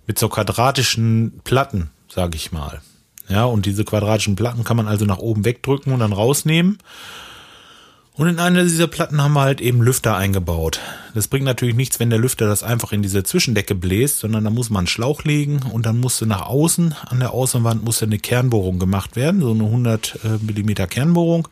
mit 0.06 0.18
so 0.18 0.28
quadratischen 0.28 1.40
Platten, 1.44 1.90
sage 2.08 2.36
ich 2.36 2.52
mal. 2.52 2.80
Ja, 3.28 3.44
und 3.44 3.66
diese 3.66 3.84
quadratischen 3.84 4.36
Platten 4.36 4.64
kann 4.64 4.76
man 4.76 4.88
also 4.88 5.04
nach 5.04 5.18
oben 5.18 5.44
wegdrücken 5.44 5.92
und 5.92 6.00
dann 6.00 6.12
rausnehmen. 6.12 6.78
Und 8.16 8.28
in 8.28 8.38
einer 8.38 8.62
dieser 8.62 8.86
Platten 8.86 9.22
haben 9.22 9.34
wir 9.34 9.42
halt 9.42 9.60
eben 9.60 9.82
Lüfter 9.82 10.16
eingebaut. 10.16 10.80
Das 11.14 11.28
bringt 11.28 11.44
natürlich 11.44 11.74
nichts, 11.74 12.00
wenn 12.00 12.08
der 12.08 12.18
Lüfter 12.18 12.46
das 12.46 12.62
einfach 12.62 12.92
in 12.92 13.02
diese 13.02 13.22
Zwischendecke 13.24 13.74
bläst, 13.74 14.20
sondern 14.20 14.44
da 14.44 14.50
muss 14.50 14.70
man 14.70 14.80
einen 14.80 14.86
Schlauch 14.86 15.24
legen 15.24 15.60
und 15.70 15.84
dann 15.84 16.00
musste 16.00 16.26
nach 16.26 16.46
außen, 16.46 16.94
an 17.06 17.20
der 17.20 17.32
Außenwand 17.32 17.84
musste 17.84 18.06
eine 18.06 18.18
Kernbohrung 18.18 18.78
gemacht 18.78 19.16
werden, 19.16 19.42
so 19.42 19.50
eine 19.50 19.64
100 19.64 20.18
äh, 20.24 20.28
Millimeter 20.42 20.86
Kernbohrung 20.86 21.48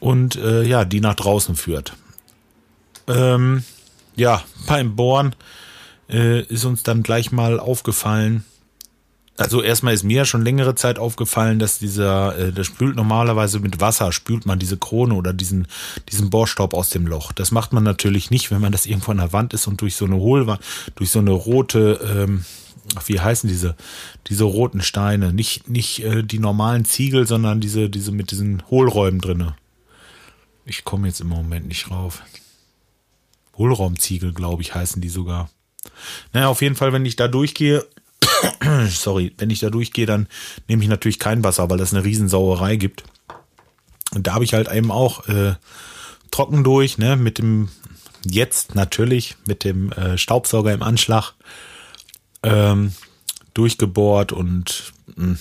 und 0.00 0.36
äh, 0.36 0.64
ja, 0.64 0.84
die 0.84 1.00
nach 1.00 1.14
draußen 1.14 1.56
führt. 1.56 1.94
Ähm, 3.08 3.64
ja, 4.16 4.42
beim 4.66 4.96
Bohren 4.96 5.34
äh, 6.10 6.42
ist 6.42 6.66
uns 6.66 6.82
dann 6.82 7.02
gleich 7.02 7.32
mal 7.32 7.58
aufgefallen, 7.58 8.44
also 9.36 9.62
erstmal 9.62 9.94
ist 9.94 10.04
mir 10.04 10.24
schon 10.24 10.44
längere 10.44 10.76
Zeit 10.76 10.98
aufgefallen, 10.98 11.58
dass 11.58 11.78
dieser, 11.78 12.38
äh, 12.38 12.52
das 12.52 12.66
spült 12.66 12.94
normalerweise 12.94 13.58
mit 13.58 13.80
Wasser, 13.80 14.12
spült 14.12 14.46
man 14.46 14.60
diese 14.60 14.76
Krone 14.76 15.14
oder 15.14 15.32
diesen, 15.32 15.66
diesen 16.10 16.30
Bohrstaub 16.30 16.72
aus 16.72 16.90
dem 16.90 17.06
Loch. 17.06 17.32
Das 17.32 17.50
macht 17.50 17.72
man 17.72 17.82
natürlich 17.82 18.30
nicht, 18.30 18.50
wenn 18.50 18.60
man 18.60 18.72
das 18.72 18.86
irgendwo 18.86 19.10
an 19.10 19.18
der 19.18 19.32
Wand 19.32 19.52
ist 19.52 19.66
und 19.66 19.80
durch 19.80 19.96
so 19.96 20.04
eine 20.04 20.16
Hohlwand, 20.16 20.60
durch 20.94 21.10
so 21.10 21.18
eine 21.18 21.32
rote, 21.32 22.00
ähm, 22.16 22.44
wie 23.06 23.18
heißen 23.18 23.48
diese, 23.48 23.74
diese 24.28 24.44
roten 24.44 24.82
Steine, 24.82 25.32
nicht, 25.32 25.68
nicht 25.68 26.04
äh, 26.04 26.22
die 26.22 26.38
normalen 26.38 26.84
Ziegel, 26.84 27.26
sondern 27.26 27.60
diese, 27.60 27.90
diese 27.90 28.12
mit 28.12 28.30
diesen 28.30 28.62
Hohlräumen 28.70 29.20
drinne. 29.20 29.56
Ich 30.64 30.84
komme 30.84 31.08
jetzt 31.08 31.20
im 31.20 31.28
Moment 31.28 31.66
nicht 31.66 31.90
rauf. 31.90 32.22
Hohlraumziegel, 33.56 34.32
glaube 34.32 34.62
ich, 34.62 34.74
heißen 34.74 35.02
die 35.02 35.08
sogar. 35.08 35.50
Naja, 36.32 36.48
auf 36.48 36.62
jeden 36.62 36.76
Fall, 36.76 36.92
wenn 36.92 37.04
ich 37.04 37.16
da 37.16 37.28
durchgehe, 37.28 37.84
sorry, 38.88 39.32
wenn 39.38 39.50
ich 39.50 39.60
da 39.60 39.70
durchgehe, 39.70 40.06
dann 40.06 40.28
nehme 40.68 40.82
ich 40.82 40.88
natürlich 40.88 41.18
kein 41.18 41.44
Wasser, 41.44 41.70
weil 41.70 41.78
das 41.78 41.92
eine 41.92 42.04
Riesensauerei 42.04 42.76
gibt. 42.76 43.04
Und 44.14 44.26
da 44.26 44.34
habe 44.34 44.44
ich 44.44 44.54
halt 44.54 44.70
eben 44.70 44.90
auch 44.90 45.28
äh, 45.28 45.54
trocken 46.30 46.64
durch, 46.64 46.98
ne, 46.98 47.16
mit 47.16 47.38
dem, 47.38 47.68
jetzt 48.24 48.74
natürlich, 48.74 49.36
mit 49.46 49.64
dem 49.64 49.92
äh, 49.92 50.18
Staubsauger 50.18 50.72
im 50.72 50.82
Anschlag 50.82 51.32
ähm, 52.42 52.92
durchgebohrt 53.54 54.32
und 54.32 54.92
mh, 55.16 55.36
hm, 55.36 55.38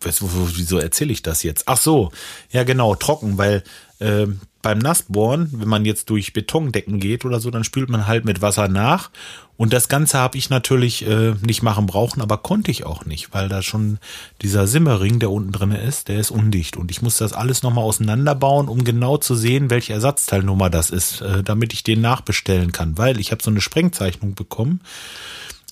wieso 0.00 0.78
erzähle 0.78 1.12
ich 1.12 1.22
das 1.22 1.42
jetzt? 1.42 1.64
Ach 1.66 1.78
so, 1.78 2.12
ja 2.50 2.64
genau, 2.64 2.94
trocken, 2.94 3.38
weil 3.38 3.64
äh, 4.00 4.26
beim 4.64 4.78
Nassbohren, 4.78 5.50
wenn 5.52 5.68
man 5.68 5.84
jetzt 5.84 6.08
durch 6.08 6.32
Betondecken 6.32 6.98
geht 6.98 7.26
oder 7.26 7.38
so, 7.38 7.50
dann 7.50 7.64
spült 7.64 7.90
man 7.90 8.06
halt 8.06 8.24
mit 8.24 8.40
Wasser 8.40 8.66
nach. 8.66 9.10
Und 9.58 9.74
das 9.74 9.88
Ganze 9.88 10.18
habe 10.18 10.38
ich 10.38 10.48
natürlich 10.48 11.06
äh, 11.06 11.34
nicht 11.42 11.62
machen 11.62 11.86
brauchen, 11.86 12.22
aber 12.22 12.38
konnte 12.38 12.70
ich 12.70 12.84
auch 12.84 13.04
nicht, 13.04 13.34
weil 13.34 13.48
da 13.50 13.62
schon 13.62 13.98
dieser 14.40 14.66
Simmering, 14.66 15.20
der 15.20 15.30
unten 15.30 15.52
drin 15.52 15.72
ist, 15.72 16.08
der 16.08 16.18
ist 16.18 16.30
undicht. 16.30 16.78
Und 16.78 16.90
ich 16.90 17.02
muss 17.02 17.18
das 17.18 17.34
alles 17.34 17.62
nochmal 17.62 17.84
auseinanderbauen, 17.84 18.68
um 18.68 18.84
genau 18.84 19.18
zu 19.18 19.34
sehen, 19.34 19.68
welche 19.68 19.92
Ersatzteilnummer 19.92 20.70
das 20.70 20.88
ist, 20.88 21.20
äh, 21.20 21.42
damit 21.42 21.74
ich 21.74 21.84
den 21.84 22.00
nachbestellen 22.00 22.72
kann. 22.72 22.96
Weil 22.96 23.20
ich 23.20 23.32
habe 23.32 23.42
so 23.42 23.50
eine 23.50 23.60
Sprengzeichnung 23.60 24.34
bekommen 24.34 24.80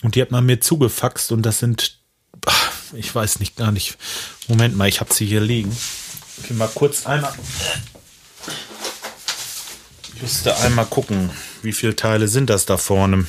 und 0.02 0.14
die 0.14 0.22
hat 0.22 0.30
man 0.30 0.44
mir 0.44 0.60
zugefaxt 0.60 1.32
und 1.32 1.42
das 1.42 1.58
sind, 1.58 1.98
ach, 2.44 2.72
ich 2.92 3.12
weiß 3.12 3.40
nicht 3.40 3.56
gar 3.56 3.72
nicht. 3.72 3.96
Moment 4.48 4.76
mal, 4.76 4.88
ich 4.88 5.00
habe 5.00 5.14
sie 5.14 5.24
hier 5.24 5.40
liegen. 5.40 5.74
Will 6.46 6.56
mal 6.58 6.68
kurz 6.68 7.06
einmal 7.06 7.32
müsste 10.22 10.56
einmal 10.58 10.86
gucken, 10.86 11.30
wie 11.62 11.72
viele 11.72 11.96
Teile 11.96 12.28
sind 12.28 12.48
das 12.48 12.64
da 12.64 12.76
vorne. 12.76 13.26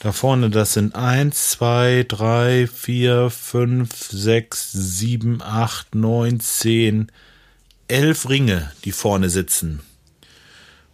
Da 0.00 0.12
vorne, 0.12 0.50
das 0.50 0.74
sind 0.74 0.94
1, 0.94 1.50
2, 1.52 2.04
3, 2.06 2.68
4, 2.68 3.30
5, 3.30 3.88
6, 4.10 4.72
7, 4.72 5.42
8, 5.42 5.94
9, 5.94 6.40
10, 6.40 7.10
11 7.88 8.28
Ringe, 8.28 8.72
die 8.84 8.92
vorne 8.92 9.30
sitzen. 9.30 9.80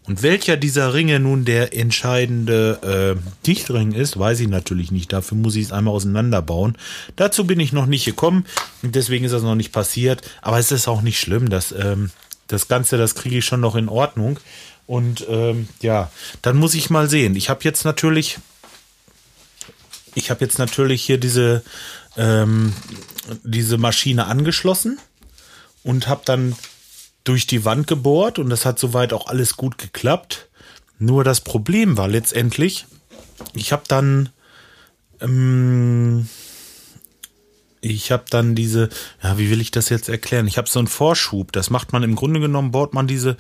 Und 0.07 0.23
welcher 0.23 0.57
dieser 0.57 0.95
Ringe 0.95 1.19
nun 1.19 1.45
der 1.45 1.77
entscheidende 1.77 3.17
äh, 3.19 3.47
Dichtring 3.47 3.93
ist, 3.93 4.19
weiß 4.19 4.41
ich 4.41 4.49
natürlich 4.49 4.93
nicht. 4.93 5.13
Dafür 5.13 5.37
muss 5.37 5.57
ich 5.57 5.65
es 5.65 5.73
einmal 5.73 5.95
auseinanderbauen. 5.95 6.79
Dazu 7.17 7.47
bin 7.47 7.59
ich 7.59 7.73
noch 7.73 7.87
nicht 7.87 8.05
gekommen 8.05 8.45
deswegen 8.83 9.25
ist 9.25 9.33
das 9.33 9.43
noch 9.43 9.55
nicht 9.55 9.73
passiert. 9.73 10.23
Aber 10.41 10.59
es 10.59 10.71
ist 10.71 10.89
auch 10.89 11.03
nicht 11.03 11.19
schlimm. 11.19 11.49
dass 11.49 11.73
ähm, 11.73 12.11
das 12.49 12.69
Ganze, 12.69 12.99
das 12.99 13.15
kriege 13.15 13.39
ich 13.39 13.45
schon 13.45 13.61
noch 13.61 13.75
in 13.75 13.89
Ordnung. 13.89 14.39
Und 14.87 15.27
ähm, 15.29 15.69
ja, 15.81 16.11
dann 16.43 16.57
muss 16.57 16.75
ich 16.75 16.91
mal 16.91 17.09
sehen. 17.09 17.37
Ich 17.37 17.49
habe 17.49 17.61
jetzt 17.65 17.85
natürlich, 17.85 18.39
ich 20.15 20.31
habe 20.31 20.45
jetzt 20.45 20.59
natürlich 20.59 21.03
hier 21.03 21.19
diese 21.19 21.63
ähm, 22.17 22.73
diese 23.43 23.79
Maschine 23.79 24.27
angeschlossen 24.27 24.99
und 25.83 26.09
habe 26.09 26.23
dann 26.25 26.55
durch 27.25 27.47
die 27.47 27.65
Wand 27.65 27.87
gebohrt 27.87 28.39
und 28.39 28.51
das 28.51 28.67
hat 28.67 28.79
soweit 28.79 29.13
auch 29.13 29.27
alles 29.27 29.57
gut 29.57 29.79
geklappt. 29.79 30.49
Nur 30.99 31.25
das 31.25 31.41
Problem 31.41 31.97
war 31.97 32.09
letztendlich, 32.09 32.87
ich 33.55 33.73
habe 33.73 33.85
dann 33.89 34.29
ähm, 35.21 36.29
ich 37.85 38.11
habe 38.11 38.25
dann 38.31 38.55
diese, 38.55 38.89
ja, 39.23 39.39
wie 39.39 39.51
will 39.51 39.61
ich 39.61 39.71
das 39.71 39.89
jetzt 39.89 40.09
erklären? 40.09 40.47
Ich 40.47 40.57
habe 40.59 40.69
so 40.69 40.79
einen 40.79 40.89
Vorschub. 40.89 41.53
Das 41.53 41.71
macht 41.71 41.93
man 41.93 42.03
im 42.03 42.15
Grunde 42.15 42.41
genommen, 42.41 42.71
baut 42.71 42.95
man 42.95 43.07
diese, 43.07 43.37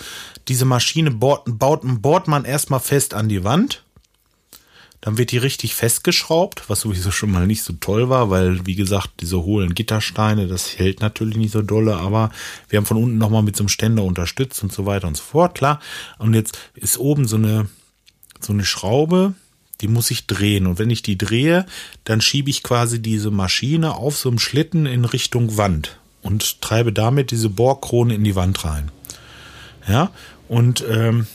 diese 0.48 0.64
Maschine, 0.64 1.10
baut, 1.10 1.42
baut, 1.46 1.80
baut 1.84 2.28
man 2.28 2.44
erstmal 2.44 2.80
fest 2.80 3.14
an 3.14 3.28
die 3.28 3.44
Wand. 3.44 3.82
Dann 5.00 5.18
wird 5.18 5.32
die 5.32 5.38
richtig 5.38 5.74
festgeschraubt, 5.74 6.68
was 6.68 6.80
sowieso 6.80 7.10
schon 7.10 7.30
mal 7.30 7.46
nicht 7.46 7.62
so 7.62 7.74
toll 7.74 8.08
war, 8.08 8.30
weil, 8.30 8.64
wie 8.66 8.74
gesagt, 8.74 9.10
diese 9.20 9.42
hohlen 9.42 9.74
Gittersteine, 9.74 10.46
das 10.46 10.78
hält 10.78 11.00
natürlich 11.00 11.36
nicht 11.36 11.52
so 11.52 11.60
dolle, 11.60 11.96
aber 11.96 12.30
wir 12.70 12.78
haben 12.78 12.86
von 12.86 12.96
unten 12.96 13.18
nochmal 13.18 13.42
mit 13.42 13.54
so 13.54 13.62
einem 13.62 13.68
Ständer 13.68 14.02
unterstützt 14.02 14.62
und 14.62 14.72
so 14.72 14.86
weiter 14.86 15.06
und 15.06 15.16
so 15.16 15.22
fort, 15.22 15.56
klar. 15.56 15.78
Und 16.18 16.32
jetzt 16.32 16.58
ist 16.74 16.98
oben 16.98 17.26
so 17.26 17.36
eine, 17.36 17.68
so 18.40 18.54
eine 18.54 18.64
Schraube, 18.64 19.34
die 19.80 19.88
muss 19.88 20.10
ich 20.10 20.26
drehen. 20.26 20.66
Und 20.66 20.78
wenn 20.78 20.90
ich 20.90 21.02
die 21.02 21.18
drehe, 21.18 21.66
dann 22.04 22.20
schiebe 22.20 22.50
ich 22.50 22.62
quasi 22.62 23.00
diese 23.00 23.30
Maschine 23.30 23.94
auf 23.94 24.16
so 24.16 24.28
einem 24.28 24.38
Schlitten 24.38 24.86
in 24.86 25.04
Richtung 25.04 25.56
Wand 25.56 25.98
und 26.22 26.60
treibe 26.60 26.92
damit 26.92 27.30
diese 27.30 27.48
Bohrkrone 27.48 28.14
in 28.14 28.24
die 28.24 28.36
Wand 28.36 28.64
rein. 28.64 28.90
Ja, 29.86 30.10
und 30.48 30.84
ähm, 30.88 31.26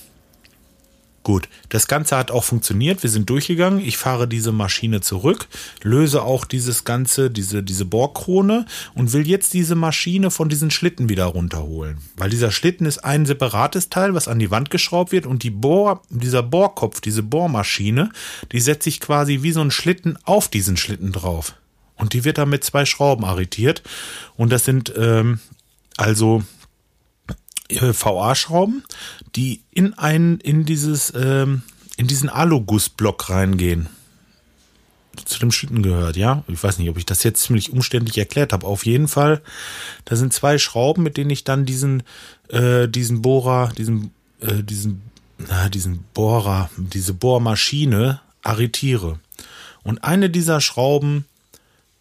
Gut, 1.23 1.49
das 1.67 1.87
Ganze 1.87 2.15
hat 2.15 2.31
auch 2.31 2.45
funktioniert. 2.45 3.03
Wir 3.03 3.09
sind 3.09 3.29
durchgegangen. 3.29 3.79
Ich 3.79 3.97
fahre 3.97 4.27
diese 4.27 4.51
Maschine 4.51 5.01
zurück, 5.01 5.47
löse 5.83 6.23
auch 6.23 6.45
dieses 6.45 6.85
Ganze, 6.85 7.29
diese, 7.29 7.61
diese 7.61 7.85
Bohrkrone 7.85 8.65
und 8.95 9.11
will 9.11 9.27
jetzt 9.27 9.53
diese 9.53 9.75
Maschine 9.75 10.31
von 10.31 10.47
diesen 10.47 10.71
Schlitten 10.71 11.09
wieder 11.09 11.25
runterholen. 11.25 11.97
Weil 12.15 12.29
dieser 12.29 12.51
Schlitten 12.51 12.85
ist 12.85 12.99
ein 12.99 13.25
separates 13.25 13.89
Teil, 13.89 14.13
was 14.13 14.29
an 14.29 14.39
die 14.39 14.49
Wand 14.49 14.69
geschraubt 14.69 15.11
wird 15.11 15.25
und 15.25 15.43
die 15.43 15.49
Bohr, 15.49 16.01
dieser 16.09 16.41
Bohrkopf, 16.41 17.01
diese 17.01 17.21
Bohrmaschine, 17.21 18.11
die 18.53 18.61
setze 18.61 18.87
ich 18.87 19.01
quasi 19.01 19.43
wie 19.43 19.51
so 19.51 19.61
ein 19.61 19.71
Schlitten 19.71 20.17
auf 20.23 20.47
diesen 20.47 20.77
Schlitten 20.77 21.11
drauf. 21.11 21.55
Und 21.95 22.13
die 22.13 22.23
wird 22.23 22.37
dann 22.37 22.49
mit 22.49 22.63
zwei 22.63 22.85
Schrauben 22.85 23.25
arretiert. 23.25 23.83
Und 24.37 24.53
das 24.53 24.63
sind 24.63 24.93
ähm, 24.95 25.39
also 25.97 26.43
äh, 27.69 27.93
VA-Schrauben, 27.93 28.83
die 29.35 29.61
in 29.71 29.93
ein, 29.93 30.39
in 30.39 30.65
dieses, 30.65 31.13
ähm, 31.15 31.63
in 31.97 32.07
diesen 32.07 32.29
Alugussblock 32.29 33.29
reingehen. 33.29 33.87
Zu 35.25 35.39
dem 35.39 35.51
Schlitten 35.51 35.83
gehört, 35.83 36.15
ja. 36.15 36.43
Ich 36.47 36.63
weiß 36.63 36.77
nicht, 36.77 36.89
ob 36.89 36.97
ich 36.97 37.05
das 37.05 37.23
jetzt 37.23 37.43
ziemlich 37.43 37.71
umständlich 37.71 38.17
erklärt 38.17 38.53
habe. 38.53 38.65
Auf 38.65 38.85
jeden 38.85 39.07
Fall, 39.07 39.41
da 40.05 40.15
sind 40.15 40.33
zwei 40.33 40.57
Schrauben, 40.57 41.03
mit 41.03 41.17
denen 41.17 41.29
ich 41.29 41.43
dann 41.43 41.65
diesen, 41.65 42.03
äh, 42.47 42.87
diesen 42.87 43.21
Bohrer, 43.21 43.71
diesen, 43.77 44.11
äh, 44.39 44.63
diesen, 44.63 45.01
na, 45.37 45.69
diesen 45.69 46.05
Bohrer, 46.13 46.69
diese 46.77 47.13
Bohrmaschine 47.13 48.21
arretiere. 48.43 49.19
Und 49.83 50.03
eine 50.03 50.29
dieser 50.29 50.61
Schrauben 50.61 51.25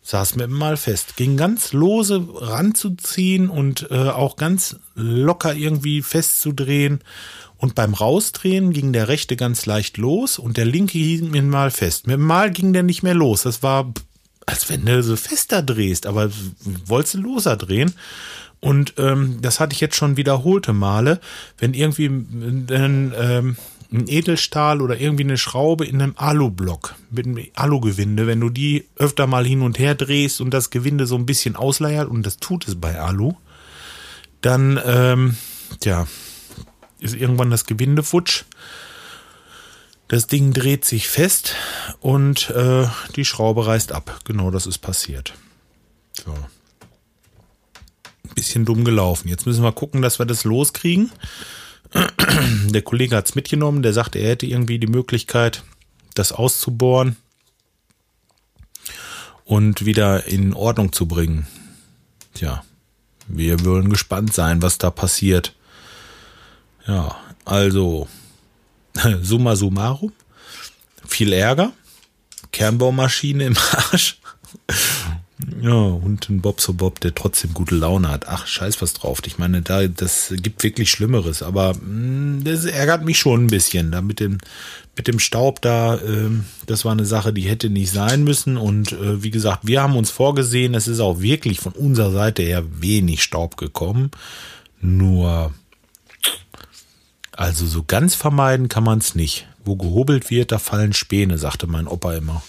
saß 0.09 0.37
mir 0.37 0.49
mal 0.49 0.79
fest. 0.79 1.17
Ging 1.17 1.37
ganz 1.37 1.75
lose 1.75 2.27
ranzuziehen 2.35 3.51
und 3.51 3.89
äh, 3.91 4.09
auch 4.09 4.37
ganz 4.37 4.77
locker 4.95 5.55
irgendwie 5.55 6.01
festzudrehen. 6.01 7.01
Und 7.59 7.75
beim 7.75 7.93
Rausdrehen 7.93 8.73
ging 8.73 8.95
der 8.95 9.09
rechte 9.09 9.37
ganz 9.37 9.67
leicht 9.67 9.99
los 9.99 10.39
und 10.39 10.57
der 10.57 10.65
linke 10.65 10.97
hielt 10.97 11.31
mir 11.31 11.43
mal 11.43 11.71
fest. 11.71 12.07
Mit 12.07 12.21
Mal 12.21 12.51
ging 12.51 12.73
der 12.73 12.85
nicht 12.85 13.03
mehr 13.03 13.13
los. 13.13 13.43
Das 13.43 13.63
war, 13.63 13.93
als 14.47 14.71
wenn 14.71 14.87
du 14.87 15.03
so 15.03 15.15
fester 15.15 15.63
drehst, 15.63 16.07
aber 16.07 16.31
wolltest 16.87 17.15
du 17.15 17.19
loser 17.19 17.57
drehen. 17.57 17.93
Und 18.61 18.95
ähm, 18.97 19.41
das 19.43 19.61
hatte 19.61 19.75
ich 19.75 19.81
jetzt 19.81 19.97
schon 19.97 20.17
wiederholte 20.17 20.73
Male, 20.73 21.21
wenn 21.59 21.75
irgendwie 21.75 22.07
ein, 22.07 23.13
ähm, 23.15 23.57
ein 23.91 24.07
Edelstahl 24.07 24.83
oder 24.83 25.01
irgendwie 25.01 25.25
eine 25.25 25.39
Schraube 25.39 25.87
in 25.87 26.01
einem 26.01 26.15
Alublock 26.17 26.95
mit 27.11 27.27
einem 27.27 27.45
Alugewinde, 27.55 28.27
wenn 28.27 28.41
du 28.41 28.51
die 28.51 28.87
öfter 28.97 29.27
mal 29.27 29.47
hin 29.47 29.63
und 29.63 29.79
her 29.79 29.95
drehst 29.95 30.41
und 30.41 30.51
das 30.51 30.71
Gewinde 30.71 31.07
so 31.07 31.17
ein 31.17 31.27
bisschen 31.27 31.57
ausleiert, 31.57 32.09
und 32.09 32.25
das 32.25 32.37
tut 32.37 32.69
es 32.69 32.79
bei 32.79 33.01
Alu, 33.01 33.35
dann, 34.41 34.81
ähm, 34.85 35.37
ja, 35.85 36.07
ist 37.01 37.15
irgendwann 37.15 37.51
das 37.51 37.65
Gewinde 37.65 38.03
futsch. 38.03 38.45
Das 40.09 40.27
Ding 40.27 40.53
dreht 40.53 40.85
sich 40.85 41.09
fest 41.09 41.55
und 42.01 42.51
äh, 42.51 42.87
die 43.15 43.25
Schraube 43.25 43.67
reißt 43.67 43.93
ab. 43.93 44.21
Genau 44.25 44.51
das 44.51 44.67
ist 44.67 44.79
passiert. 44.79 45.35
So. 46.13 46.33
Ein 46.33 48.35
bisschen 48.35 48.65
dumm 48.65 48.85
gelaufen. 48.85 49.29
Jetzt 49.29 49.47
müssen 49.47 49.63
wir 49.63 49.73
gucken, 49.73 50.03
dass 50.03 50.19
wir 50.19 50.27
das 50.27 50.45
loskriegen. 50.45 51.11
Der 52.69 52.83
Kollege 52.83 53.17
hat 53.17 53.29
es 53.29 53.35
mitgenommen, 53.35 53.83
der 53.83 53.93
sagte, 53.93 54.19
er 54.19 54.31
hätte 54.31 54.47
irgendwie 54.47 54.79
die 54.79 54.87
Möglichkeit, 54.87 55.63
das 56.15 56.33
auszubohren 56.33 57.17
und 59.45 59.87
wieder 59.87 60.27
in 60.27 60.53
Ordnung 60.53 60.93
zu 60.93 61.07
bringen. 61.07 61.47
Tja, 62.35 62.63
wir 63.27 63.61
würden 63.61 63.91
gespannt 63.91 64.33
sein, 64.35 64.63
was 64.63 64.79
da 64.79 64.91
passiert. 64.91 65.55
Ja, 66.87 67.17
also 67.45 68.09
summa 69.23 69.57
summarum, 69.57 70.13
viel 71.07 71.33
Ärger, 71.33 71.73
Kernbaumaschine 72.53 73.45
im 73.45 73.57
Arsch. 73.57 74.19
Ja, 75.61 75.71
und 75.71 76.29
ein 76.29 76.41
Bob 76.41 76.61
so 76.61 76.73
Bob, 76.73 76.99
der 76.99 77.15
trotzdem 77.15 77.55
gute 77.55 77.77
Laune 77.77 78.09
hat. 78.09 78.27
Ach, 78.27 78.47
scheiß 78.47 78.83
was 78.83 78.93
drauf. 78.93 79.21
Ich 79.25 79.39
meine, 79.39 79.63
da, 79.63 79.87
das 79.87 80.35
gibt 80.37 80.65
wirklich 80.65 80.91
Schlimmeres, 80.91 81.43
aber 81.43 81.75
mh, 81.75 81.81
hm, 81.81 82.45
das 82.45 82.65
ärgert 82.65 83.05
mich 83.05 83.19
schon 83.19 83.45
ein 83.45 83.49
bisschen. 83.49 83.93
Da 83.93 84.03
mit 84.03 84.19
dem, 84.19 84.39
mit 84.97 85.07
dem 85.07 85.21
Staub 85.21 85.63
da, 85.63 85.95
äh, 85.95 86.31
das 86.67 86.85
war 86.85 86.93
eine 86.93 87.05
Sache, 87.05 87.33
die 87.33 87.43
hätte 87.43 87.71
nicht 87.71 87.93
sein 87.93 88.25
müssen. 88.25 88.57
Und 88.57 88.93
äh, 88.93 89.23
wie 89.23 89.31
gesagt, 89.31 89.61
wir 89.63 89.81
haben 89.81 89.97
uns 89.97 90.11
vorgesehen, 90.11 90.75
es 90.75 90.89
ist 90.89 91.01
auch 91.01 91.21
wirklich 91.21 91.61
von 91.61 91.73
unserer 91.73 92.11
Seite 92.11 92.43
her 92.43 92.65
wenig 92.81 93.23
Staub 93.23 93.57
gekommen. 93.57 94.11
Nur, 94.81 95.53
also 97.33 97.65
so 97.65 97.85
ganz 97.87 98.17
vermeiden 98.17 98.69
kann 98.69 98.85
man 98.85 98.99
es 98.99 99.15
nicht. 99.15 99.47
Wo 99.65 99.77
gehobelt 99.77 100.31
wird, 100.31 100.51
da 100.51 100.59
fallen 100.59 100.95
Späne, 100.95 101.39
sagte 101.39 101.69
mein 101.69 101.87
Opa 101.87 102.15
immer. 102.15 102.43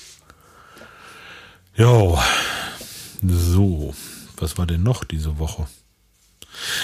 Jo, 1.75 2.19
so, 3.21 3.93
was 4.37 4.57
war 4.57 4.65
denn 4.65 4.83
noch 4.83 5.03
diese 5.03 5.39
Woche? 5.39 5.67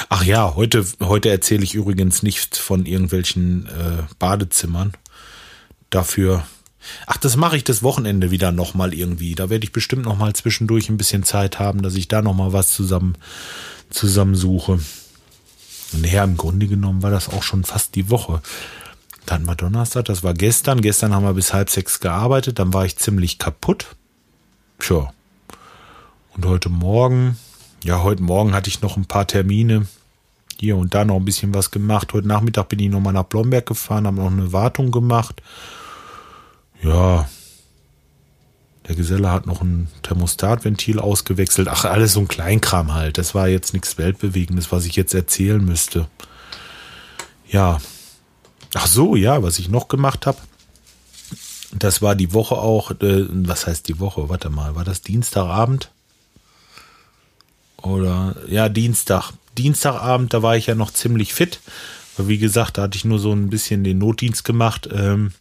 Ach 0.10 0.24
ja, 0.24 0.56
heute, 0.56 0.86
heute 1.02 1.30
erzähle 1.30 1.64
ich 1.64 1.74
übrigens 1.74 2.24
nicht 2.24 2.58
von 2.58 2.86
irgendwelchen 2.86 3.68
äh, 3.68 4.04
Badezimmern. 4.20 4.94
Dafür. 5.90 6.46
Ach, 7.08 7.18
das 7.18 7.36
mache 7.36 7.58
ich 7.58 7.64
das 7.64 7.84
Wochenende 7.84 8.32
wieder 8.32 8.52
nochmal 8.52 8.94
irgendwie. 8.94 9.36
Da 9.36 9.50
werde 9.50 9.64
ich 9.66 9.72
bestimmt 9.72 10.06
nochmal 10.06 10.34
zwischendurch 10.34 10.90
ein 10.90 10.98
bisschen 10.98 11.24
Zeit 11.24 11.60
haben, 11.60 11.82
dass 11.82 11.96
ich 11.96 12.08
da 12.08 12.22
nochmal 12.22 12.54
was 12.54 12.72
zusammen 12.72 13.18
zusammensuche. 13.90 14.80
Und 15.94 16.06
ja, 16.06 16.24
im 16.24 16.38
Grunde 16.38 16.68
genommen 16.68 17.02
war 17.02 17.12
das 17.12 17.30
auch 17.30 17.44
schon 17.44 17.64
fast 17.64 17.96
die 17.96 18.10
Woche. 18.10 18.42
Dann 19.26 19.48
war 19.48 19.56
Donnerstag, 19.56 20.06
das 20.06 20.24
war 20.24 20.34
gestern. 20.34 20.82
Gestern 20.82 21.14
haben 21.14 21.26
wir 21.26 21.34
bis 21.34 21.54
halb 21.54 21.70
sechs 21.70 22.00
gearbeitet, 22.00 22.60
dann 22.60 22.74
war 22.74 22.86
ich 22.86 22.98
ziemlich 22.98 23.40
kaputt. 23.40 23.96
Tja. 24.80 25.12
Und 26.36 26.46
heute 26.46 26.70
Morgen, 26.70 27.38
ja, 27.84 28.04
heute 28.04 28.22
Morgen 28.22 28.54
hatte 28.54 28.70
ich 28.70 28.82
noch 28.82 28.98
ein 28.98 29.06
paar 29.06 29.26
Termine. 29.26 29.88
Hier 30.60 30.76
und 30.76 30.94
da 30.94 31.06
noch 31.06 31.16
ein 31.16 31.26
bisschen 31.26 31.54
was 31.54 31.72
gemacht. 31.72 32.14
Heute 32.14 32.28
Nachmittag 32.28 32.70
bin 32.70 32.80
ich 32.80 32.90
nochmal 32.90 33.14
nach 33.14 33.24
Blomberg 33.24 33.66
gefahren, 33.66 34.06
habe 34.06 34.18
noch 34.18 34.32
eine 34.32 34.52
Wartung 34.52 34.92
gemacht. 34.92 35.42
Ja, 36.82 37.28
der 38.88 38.96
Geselle 38.96 39.32
hat 39.32 39.48
noch 39.48 39.62
ein 39.62 39.88
Thermostatventil 40.04 41.00
ausgewechselt. 41.00 41.70
Ach, 41.70 41.86
alles 41.86 42.14
so 42.14 42.20
ein 42.20 42.28
Kleinkram 42.28 42.94
halt. 42.94 43.18
Das 43.18 43.34
war 43.34 43.48
jetzt 43.48 43.74
nichts 43.74 43.98
Weltbewegendes, 43.98 44.72
was 44.72 44.86
ich 44.86 44.96
jetzt 44.96 45.14
erzählen 45.14 45.64
müsste. 45.64 46.08
Ja. 47.48 47.80
Ach 48.76 48.88
so, 48.88 49.16
ja, 49.16 49.42
was 49.42 49.58
ich 49.58 49.70
noch 49.70 49.88
gemacht 49.88 50.28
habe. 50.28 50.38
Das 51.74 52.02
war 52.02 52.16
die 52.16 52.34
Woche 52.34 52.56
auch, 52.56 52.92
äh, 52.92 53.26
was 53.30 53.68
heißt 53.68 53.88
die 53.88 54.00
Woche? 54.00 54.30
Warte 54.30 54.50
mal, 54.50 54.76
war 54.76 54.84
das 54.84 55.02
Dienstagabend? 55.02 55.92
Oder, 57.86 58.36
ja, 58.48 58.70
Dienstag. 58.70 59.32
Dienstagabend, 59.58 60.34
da 60.34 60.42
war 60.42 60.58
ich 60.58 60.68
ja 60.68 60.76
noch 60.76 60.92
ziemlich 60.92 61.34
fit. 61.34 61.60
Weil, 62.18 62.28
wie 62.28 62.38
gesagt, 62.38 62.78
da 62.78 62.84
hatte 62.84 62.98
ich 62.98 63.06
nur 63.06 63.20
so 63.20 63.32
ein 63.32 63.50
bisschen 63.50 63.84
den 63.84 64.00
Notdienst 64.00 64.44
gemacht. 64.44 64.90
Ähm, 64.92 65.32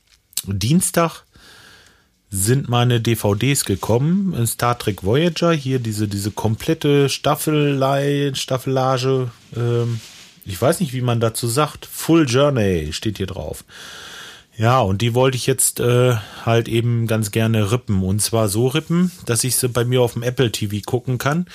Dienstag 0.46 1.24
sind 2.30 2.68
meine 2.68 3.00
DVDs 3.00 3.64
gekommen. 3.64 4.46
Star 4.46 4.78
Trek 4.78 5.04
Voyager, 5.04 5.52
hier 5.52 5.78
diese, 5.78 6.08
diese 6.08 6.32
komplette 6.32 7.08
Staffelei, 7.08 8.32
Staffelage. 8.34 9.30
Ähm, 9.56 10.00
ich 10.44 10.60
weiß 10.60 10.80
nicht, 10.80 10.92
wie 10.92 11.00
man 11.00 11.20
dazu 11.20 11.46
sagt. 11.46 11.86
Full 11.86 12.28
Journey 12.28 12.92
steht 12.92 13.18
hier 13.18 13.26
drauf. 13.26 13.64
Ja, 14.57 14.80
und 14.80 15.00
die 15.00 15.14
wollte 15.14 15.37
ich 15.37 15.46
jetzt 15.46 15.80
äh, 15.80 16.16
halt 16.44 16.68
eben 16.68 17.07
ganz 17.07 17.30
gerne 17.30 17.72
rippen. 17.72 18.02
Und 18.02 18.20
zwar 18.20 18.48
so 18.48 18.68
rippen, 18.68 19.11
dass 19.26 19.44
ich 19.44 19.57
sie 19.57 19.68
bei 19.68 19.85
mir 19.85 20.02
auf 20.02 20.12
dem 20.12 20.22
Apple 20.22 20.52
TV 20.52 20.76
gucken 20.85 21.18
kann. 21.18 21.46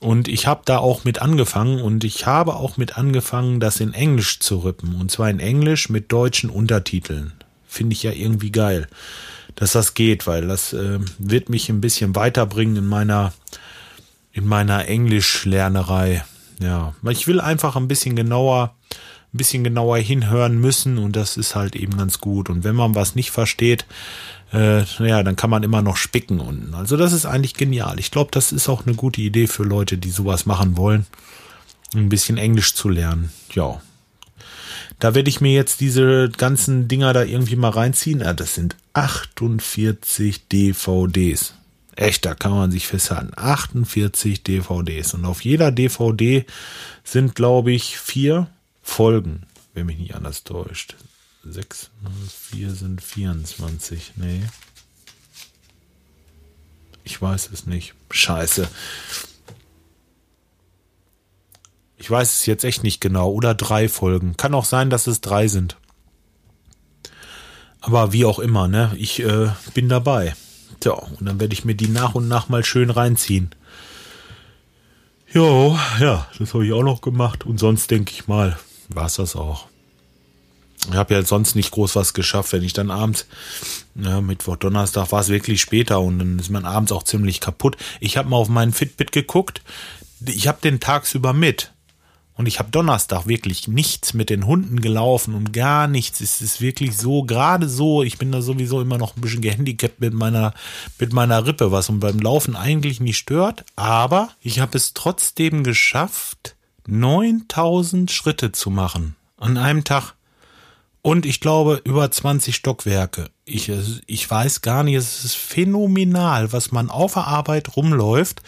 Und 0.00 0.28
ich 0.28 0.46
habe 0.46 0.62
da 0.64 0.78
auch 0.78 1.04
mit 1.04 1.20
angefangen 1.20 1.80
und 1.80 2.04
ich 2.04 2.26
habe 2.26 2.56
auch 2.56 2.76
mit 2.76 2.96
angefangen, 2.96 3.60
das 3.60 3.80
in 3.80 3.92
Englisch 3.92 4.40
zu 4.40 4.58
rippen. 4.58 4.94
Und 4.94 5.10
zwar 5.10 5.30
in 5.30 5.40
Englisch 5.40 5.90
mit 5.90 6.10
deutschen 6.10 6.50
Untertiteln. 6.50 7.32
Finde 7.68 7.92
ich 7.92 8.02
ja 8.02 8.10
irgendwie 8.10 8.50
geil 8.50 8.88
dass 9.56 9.72
das 9.72 9.94
geht, 9.94 10.26
weil 10.26 10.46
das 10.46 10.72
äh, 10.72 10.98
wird 11.18 11.48
mich 11.48 11.68
ein 11.68 11.80
bisschen 11.80 12.16
weiterbringen 12.16 12.76
in 12.76 12.86
meiner 12.86 13.32
in 14.32 14.46
meiner 14.46 14.86
Englischlernerei. 14.86 16.24
Ja, 16.60 16.94
weil 17.02 17.12
ich 17.12 17.26
will 17.26 17.40
einfach 17.40 17.76
ein 17.76 17.88
bisschen 17.88 18.16
genauer 18.16 18.74
ein 19.32 19.38
bisschen 19.38 19.62
genauer 19.62 19.98
hinhören 19.98 20.58
müssen 20.58 20.98
und 20.98 21.14
das 21.14 21.36
ist 21.36 21.54
halt 21.54 21.76
eben 21.76 21.96
ganz 21.96 22.18
gut. 22.18 22.50
Und 22.50 22.64
wenn 22.64 22.74
man 22.74 22.94
was 22.94 23.14
nicht 23.14 23.30
versteht, 23.30 23.86
äh, 24.52 24.82
ja, 24.98 25.22
dann 25.22 25.36
kann 25.36 25.50
man 25.50 25.62
immer 25.62 25.82
noch 25.82 25.96
spicken 25.96 26.40
unten. 26.40 26.74
Also 26.74 26.96
das 26.96 27.12
ist 27.12 27.26
eigentlich 27.26 27.54
genial. 27.54 27.98
Ich 27.98 28.10
glaube, 28.10 28.30
das 28.32 28.52
ist 28.52 28.68
auch 28.68 28.86
eine 28.86 28.96
gute 28.96 29.20
Idee 29.20 29.46
für 29.46 29.62
Leute, 29.62 29.98
die 29.98 30.10
sowas 30.10 30.46
machen 30.46 30.76
wollen, 30.76 31.06
ein 31.94 32.08
bisschen 32.08 32.38
Englisch 32.38 32.74
zu 32.74 32.88
lernen. 32.88 33.32
Ja, 33.52 33.80
da 35.00 35.14
werde 35.14 35.30
ich 35.30 35.40
mir 35.40 35.52
jetzt 35.52 35.80
diese 35.80 36.28
ganzen 36.28 36.86
Dinger 36.86 37.14
da 37.14 37.22
irgendwie 37.22 37.56
mal 37.56 37.70
reinziehen. 37.70 38.20
Ja, 38.20 38.34
das 38.34 38.54
sind 38.54 38.76
48 38.92 40.46
DVDs. 40.48 41.54
Echt, 41.96 42.24
da 42.26 42.34
kann 42.34 42.52
man 42.52 42.70
sich 42.70 42.86
festhalten. 42.86 43.32
48 43.34 44.42
DVDs. 44.42 45.14
Und 45.14 45.24
auf 45.24 45.42
jeder 45.42 45.72
DVD 45.72 46.44
sind, 47.02 47.34
glaube 47.34 47.72
ich, 47.72 47.98
vier 47.98 48.48
Folgen, 48.82 49.42
wenn 49.74 49.86
mich 49.86 49.98
nicht 49.98 50.14
anders 50.14 50.44
täuscht. 50.44 50.96
6 51.44 51.90
4 52.50 52.70
sind 52.70 53.02
24. 53.02 54.12
Nee. 54.16 54.42
Ich 57.04 57.20
weiß 57.20 57.50
es 57.52 57.66
nicht. 57.66 57.94
Scheiße. 58.10 58.68
Ich 61.96 62.10
weiß 62.10 62.32
es 62.32 62.46
jetzt 62.46 62.64
echt 62.64 62.82
nicht 62.82 63.00
genau. 63.00 63.30
Oder 63.30 63.54
drei 63.54 63.88
Folgen. 63.88 64.36
Kann 64.36 64.54
auch 64.54 64.64
sein, 64.64 64.90
dass 64.90 65.06
es 65.06 65.20
drei 65.20 65.48
sind. 65.48 65.76
Aber 67.80 68.12
wie 68.12 68.24
auch 68.24 68.38
immer, 68.38 68.68
ne? 68.68 68.94
Ich 68.96 69.20
äh, 69.20 69.48
bin 69.74 69.88
dabei. 69.88 70.34
Tja, 70.80 70.92
und 70.92 71.26
dann 71.26 71.40
werde 71.40 71.54
ich 71.54 71.64
mir 71.64 71.74
die 71.74 71.88
nach 71.88 72.14
und 72.14 72.28
nach 72.28 72.48
mal 72.48 72.64
schön 72.64 72.90
reinziehen. 72.90 73.50
Jo, 75.32 75.78
ja, 76.00 76.26
das 76.38 76.54
habe 76.54 76.66
ich 76.66 76.72
auch 76.72 76.82
noch 76.82 77.00
gemacht. 77.00 77.46
Und 77.46 77.58
sonst 77.58 77.90
denke 77.90 78.12
ich 78.12 78.28
mal, 78.28 78.58
war 78.88 79.06
es 79.06 79.14
das 79.14 79.36
auch. 79.36 79.69
Ich 80.88 80.94
habe 80.94 81.14
ja 81.14 81.22
sonst 81.22 81.54
nicht 81.54 81.70
groß 81.72 81.96
was 81.96 82.14
geschafft, 82.14 82.52
wenn 82.52 82.62
ich 82.62 82.72
dann 82.72 82.90
abends, 82.90 83.26
ja, 83.94 84.20
Mittwoch, 84.20 84.56
Donnerstag 84.56 85.12
war 85.12 85.20
es 85.20 85.28
wirklich 85.28 85.60
später 85.60 86.00
und 86.00 86.18
dann 86.18 86.38
ist 86.38 86.50
man 86.50 86.64
abends 86.64 86.92
auch 86.92 87.02
ziemlich 87.02 87.40
kaputt. 87.40 87.76
Ich 88.00 88.16
habe 88.16 88.28
mal 88.28 88.36
auf 88.36 88.48
meinen 88.48 88.72
Fitbit 88.72 89.12
geguckt. 89.12 89.62
Ich 90.24 90.48
habe 90.48 90.58
den 90.62 90.80
tagsüber 90.80 91.32
mit. 91.32 91.72
Und 92.40 92.46
ich 92.46 92.58
habe 92.58 92.70
Donnerstag 92.70 93.26
wirklich 93.26 93.68
nichts 93.68 94.14
mit 94.14 94.30
den 94.30 94.46
Hunden 94.46 94.80
gelaufen 94.80 95.34
und 95.34 95.52
gar 95.52 95.86
nichts. 95.86 96.22
Es 96.22 96.40
ist 96.40 96.62
wirklich 96.62 96.96
so, 96.96 97.24
gerade 97.24 97.68
so, 97.68 98.02
ich 98.02 98.16
bin 98.16 98.32
da 98.32 98.40
sowieso 98.40 98.80
immer 98.80 98.96
noch 98.96 99.14
ein 99.14 99.20
bisschen 99.20 99.42
gehandicapt 99.42 100.00
mit 100.00 100.14
meiner, 100.14 100.54
mit 100.98 101.12
meiner 101.12 101.44
Rippe, 101.44 101.70
was 101.70 101.90
uns 101.90 102.00
beim 102.00 102.18
Laufen 102.18 102.56
eigentlich 102.56 102.98
nicht 102.98 103.18
stört. 103.18 103.66
Aber 103.76 104.30
ich 104.40 104.58
habe 104.58 104.78
es 104.78 104.94
trotzdem 104.94 105.64
geschafft, 105.64 106.56
9000 106.86 108.10
Schritte 108.10 108.52
zu 108.52 108.70
machen 108.70 109.16
an 109.36 109.58
einem 109.58 109.84
Tag. 109.84 110.14
Und 111.02 111.24
ich 111.24 111.40
glaube, 111.40 111.80
über 111.84 112.10
20 112.10 112.54
Stockwerke. 112.54 113.30
Ich, 113.44 113.72
ich 114.06 114.30
weiß 114.30 114.60
gar 114.60 114.82
nicht, 114.82 114.96
es 114.96 115.24
ist 115.24 115.36
phänomenal, 115.36 116.52
was 116.52 116.72
man 116.72 116.90
auf 116.90 117.14
der 117.14 117.26
Arbeit 117.26 117.76
rumläuft. 117.76 118.42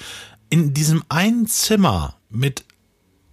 In 0.51 0.75
diesem 0.75 1.03
einen 1.09 1.47
Zimmer 1.47 2.17
mit 2.29 2.65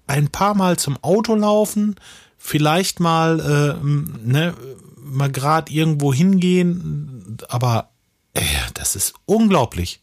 ein 0.07 0.29
paar 0.29 0.55
Mal 0.55 0.77
zum 0.77 0.97
Auto 1.03 1.35
laufen, 1.35 1.95
vielleicht 2.37 2.99
mal, 2.99 3.39
äh, 3.39 3.85
ne, 4.25 4.53
mal 4.97 5.31
gerade 5.31 5.71
irgendwo 5.71 6.13
hingehen, 6.13 7.37
aber 7.49 7.91
äh, 8.33 8.41
das 8.73 8.95
ist 8.95 9.13
unglaublich. 9.25 9.99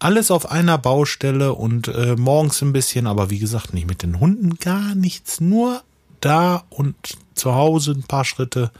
Alles 0.00 0.32
auf 0.32 0.50
einer 0.50 0.78
Baustelle 0.78 1.54
und 1.54 1.86
äh, 1.86 2.16
morgens 2.16 2.60
ein 2.60 2.72
bisschen, 2.72 3.06
aber 3.06 3.30
wie 3.30 3.38
gesagt, 3.38 3.72
nicht 3.72 3.86
mit 3.86 4.02
den 4.02 4.18
Hunden, 4.18 4.56
gar 4.56 4.96
nichts, 4.96 5.40
nur 5.40 5.82
da 6.24 6.64
und 6.70 6.96
zu 7.34 7.54
Hause 7.54 7.92
ein 7.92 8.04
paar 8.04 8.24
Schritte. 8.24 8.70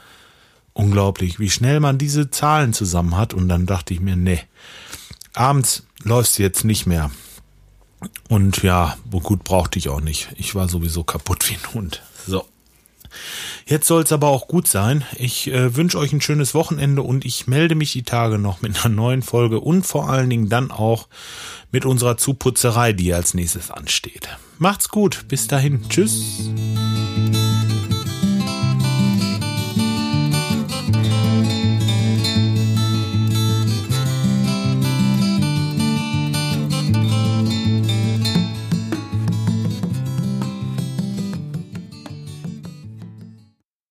Unglaublich, 0.75 1.39
wie 1.39 1.51
schnell 1.51 1.81
man 1.81 1.99
diese 1.99 2.31
Zahlen 2.31 2.73
zusammen 2.73 3.17
hat. 3.17 3.35
Und 3.35 3.49
dann 3.49 3.67
dachte 3.67 3.93
ich 3.93 4.01
mir, 4.01 4.17
nee, 4.17 4.41
abends 5.35 5.85
läufst 6.03 6.39
du 6.39 6.43
jetzt 6.43 6.65
nicht 6.65 6.87
mehr. 6.87 7.11
Und 8.29 8.63
ja, 8.63 8.97
gut 9.11 9.45
brauchte 9.45 9.79
ich 9.79 9.89
auch 9.89 10.01
nicht. 10.01 10.29
Ich 10.37 10.55
war 10.55 10.69
sowieso 10.69 11.05
kaputt 11.05 11.49
wie 11.51 11.55
ein 11.55 11.75
Hund. 11.75 12.03
So. 12.27 12.47
Jetzt 13.67 13.87
soll 13.87 14.03
es 14.03 14.13
aber 14.13 14.29
auch 14.29 14.49
gut 14.49 14.69
sein. 14.69 15.05
Ich 15.17 15.51
äh, 15.51 15.77
wünsche 15.77 15.99
euch 15.99 16.13
ein 16.13 16.21
schönes 16.21 16.55
Wochenende 16.55 17.03
und 17.03 17.25
ich 17.25 17.47
melde 17.47 17.75
mich 17.75 17.93
die 17.93 18.03
Tage 18.03 18.39
noch 18.39 18.63
mit 18.63 18.85
einer 18.85 18.95
neuen 18.95 19.23
Folge 19.23 19.61
und 19.61 19.85
vor 19.85 20.11
allen 20.11 20.31
Dingen 20.31 20.49
dann 20.49 20.71
auch 20.71 21.09
mit 21.71 21.85
unserer 21.85 22.17
Zuputzerei, 22.17 22.93
die 22.93 23.15
als 23.15 23.35
nächstes 23.35 23.71
ansteht. 23.71 24.29
Macht's 24.59 24.89
gut. 24.89 25.25
Bis 25.29 25.49
dahin. 25.49 25.89
Tschüss. 25.89 26.51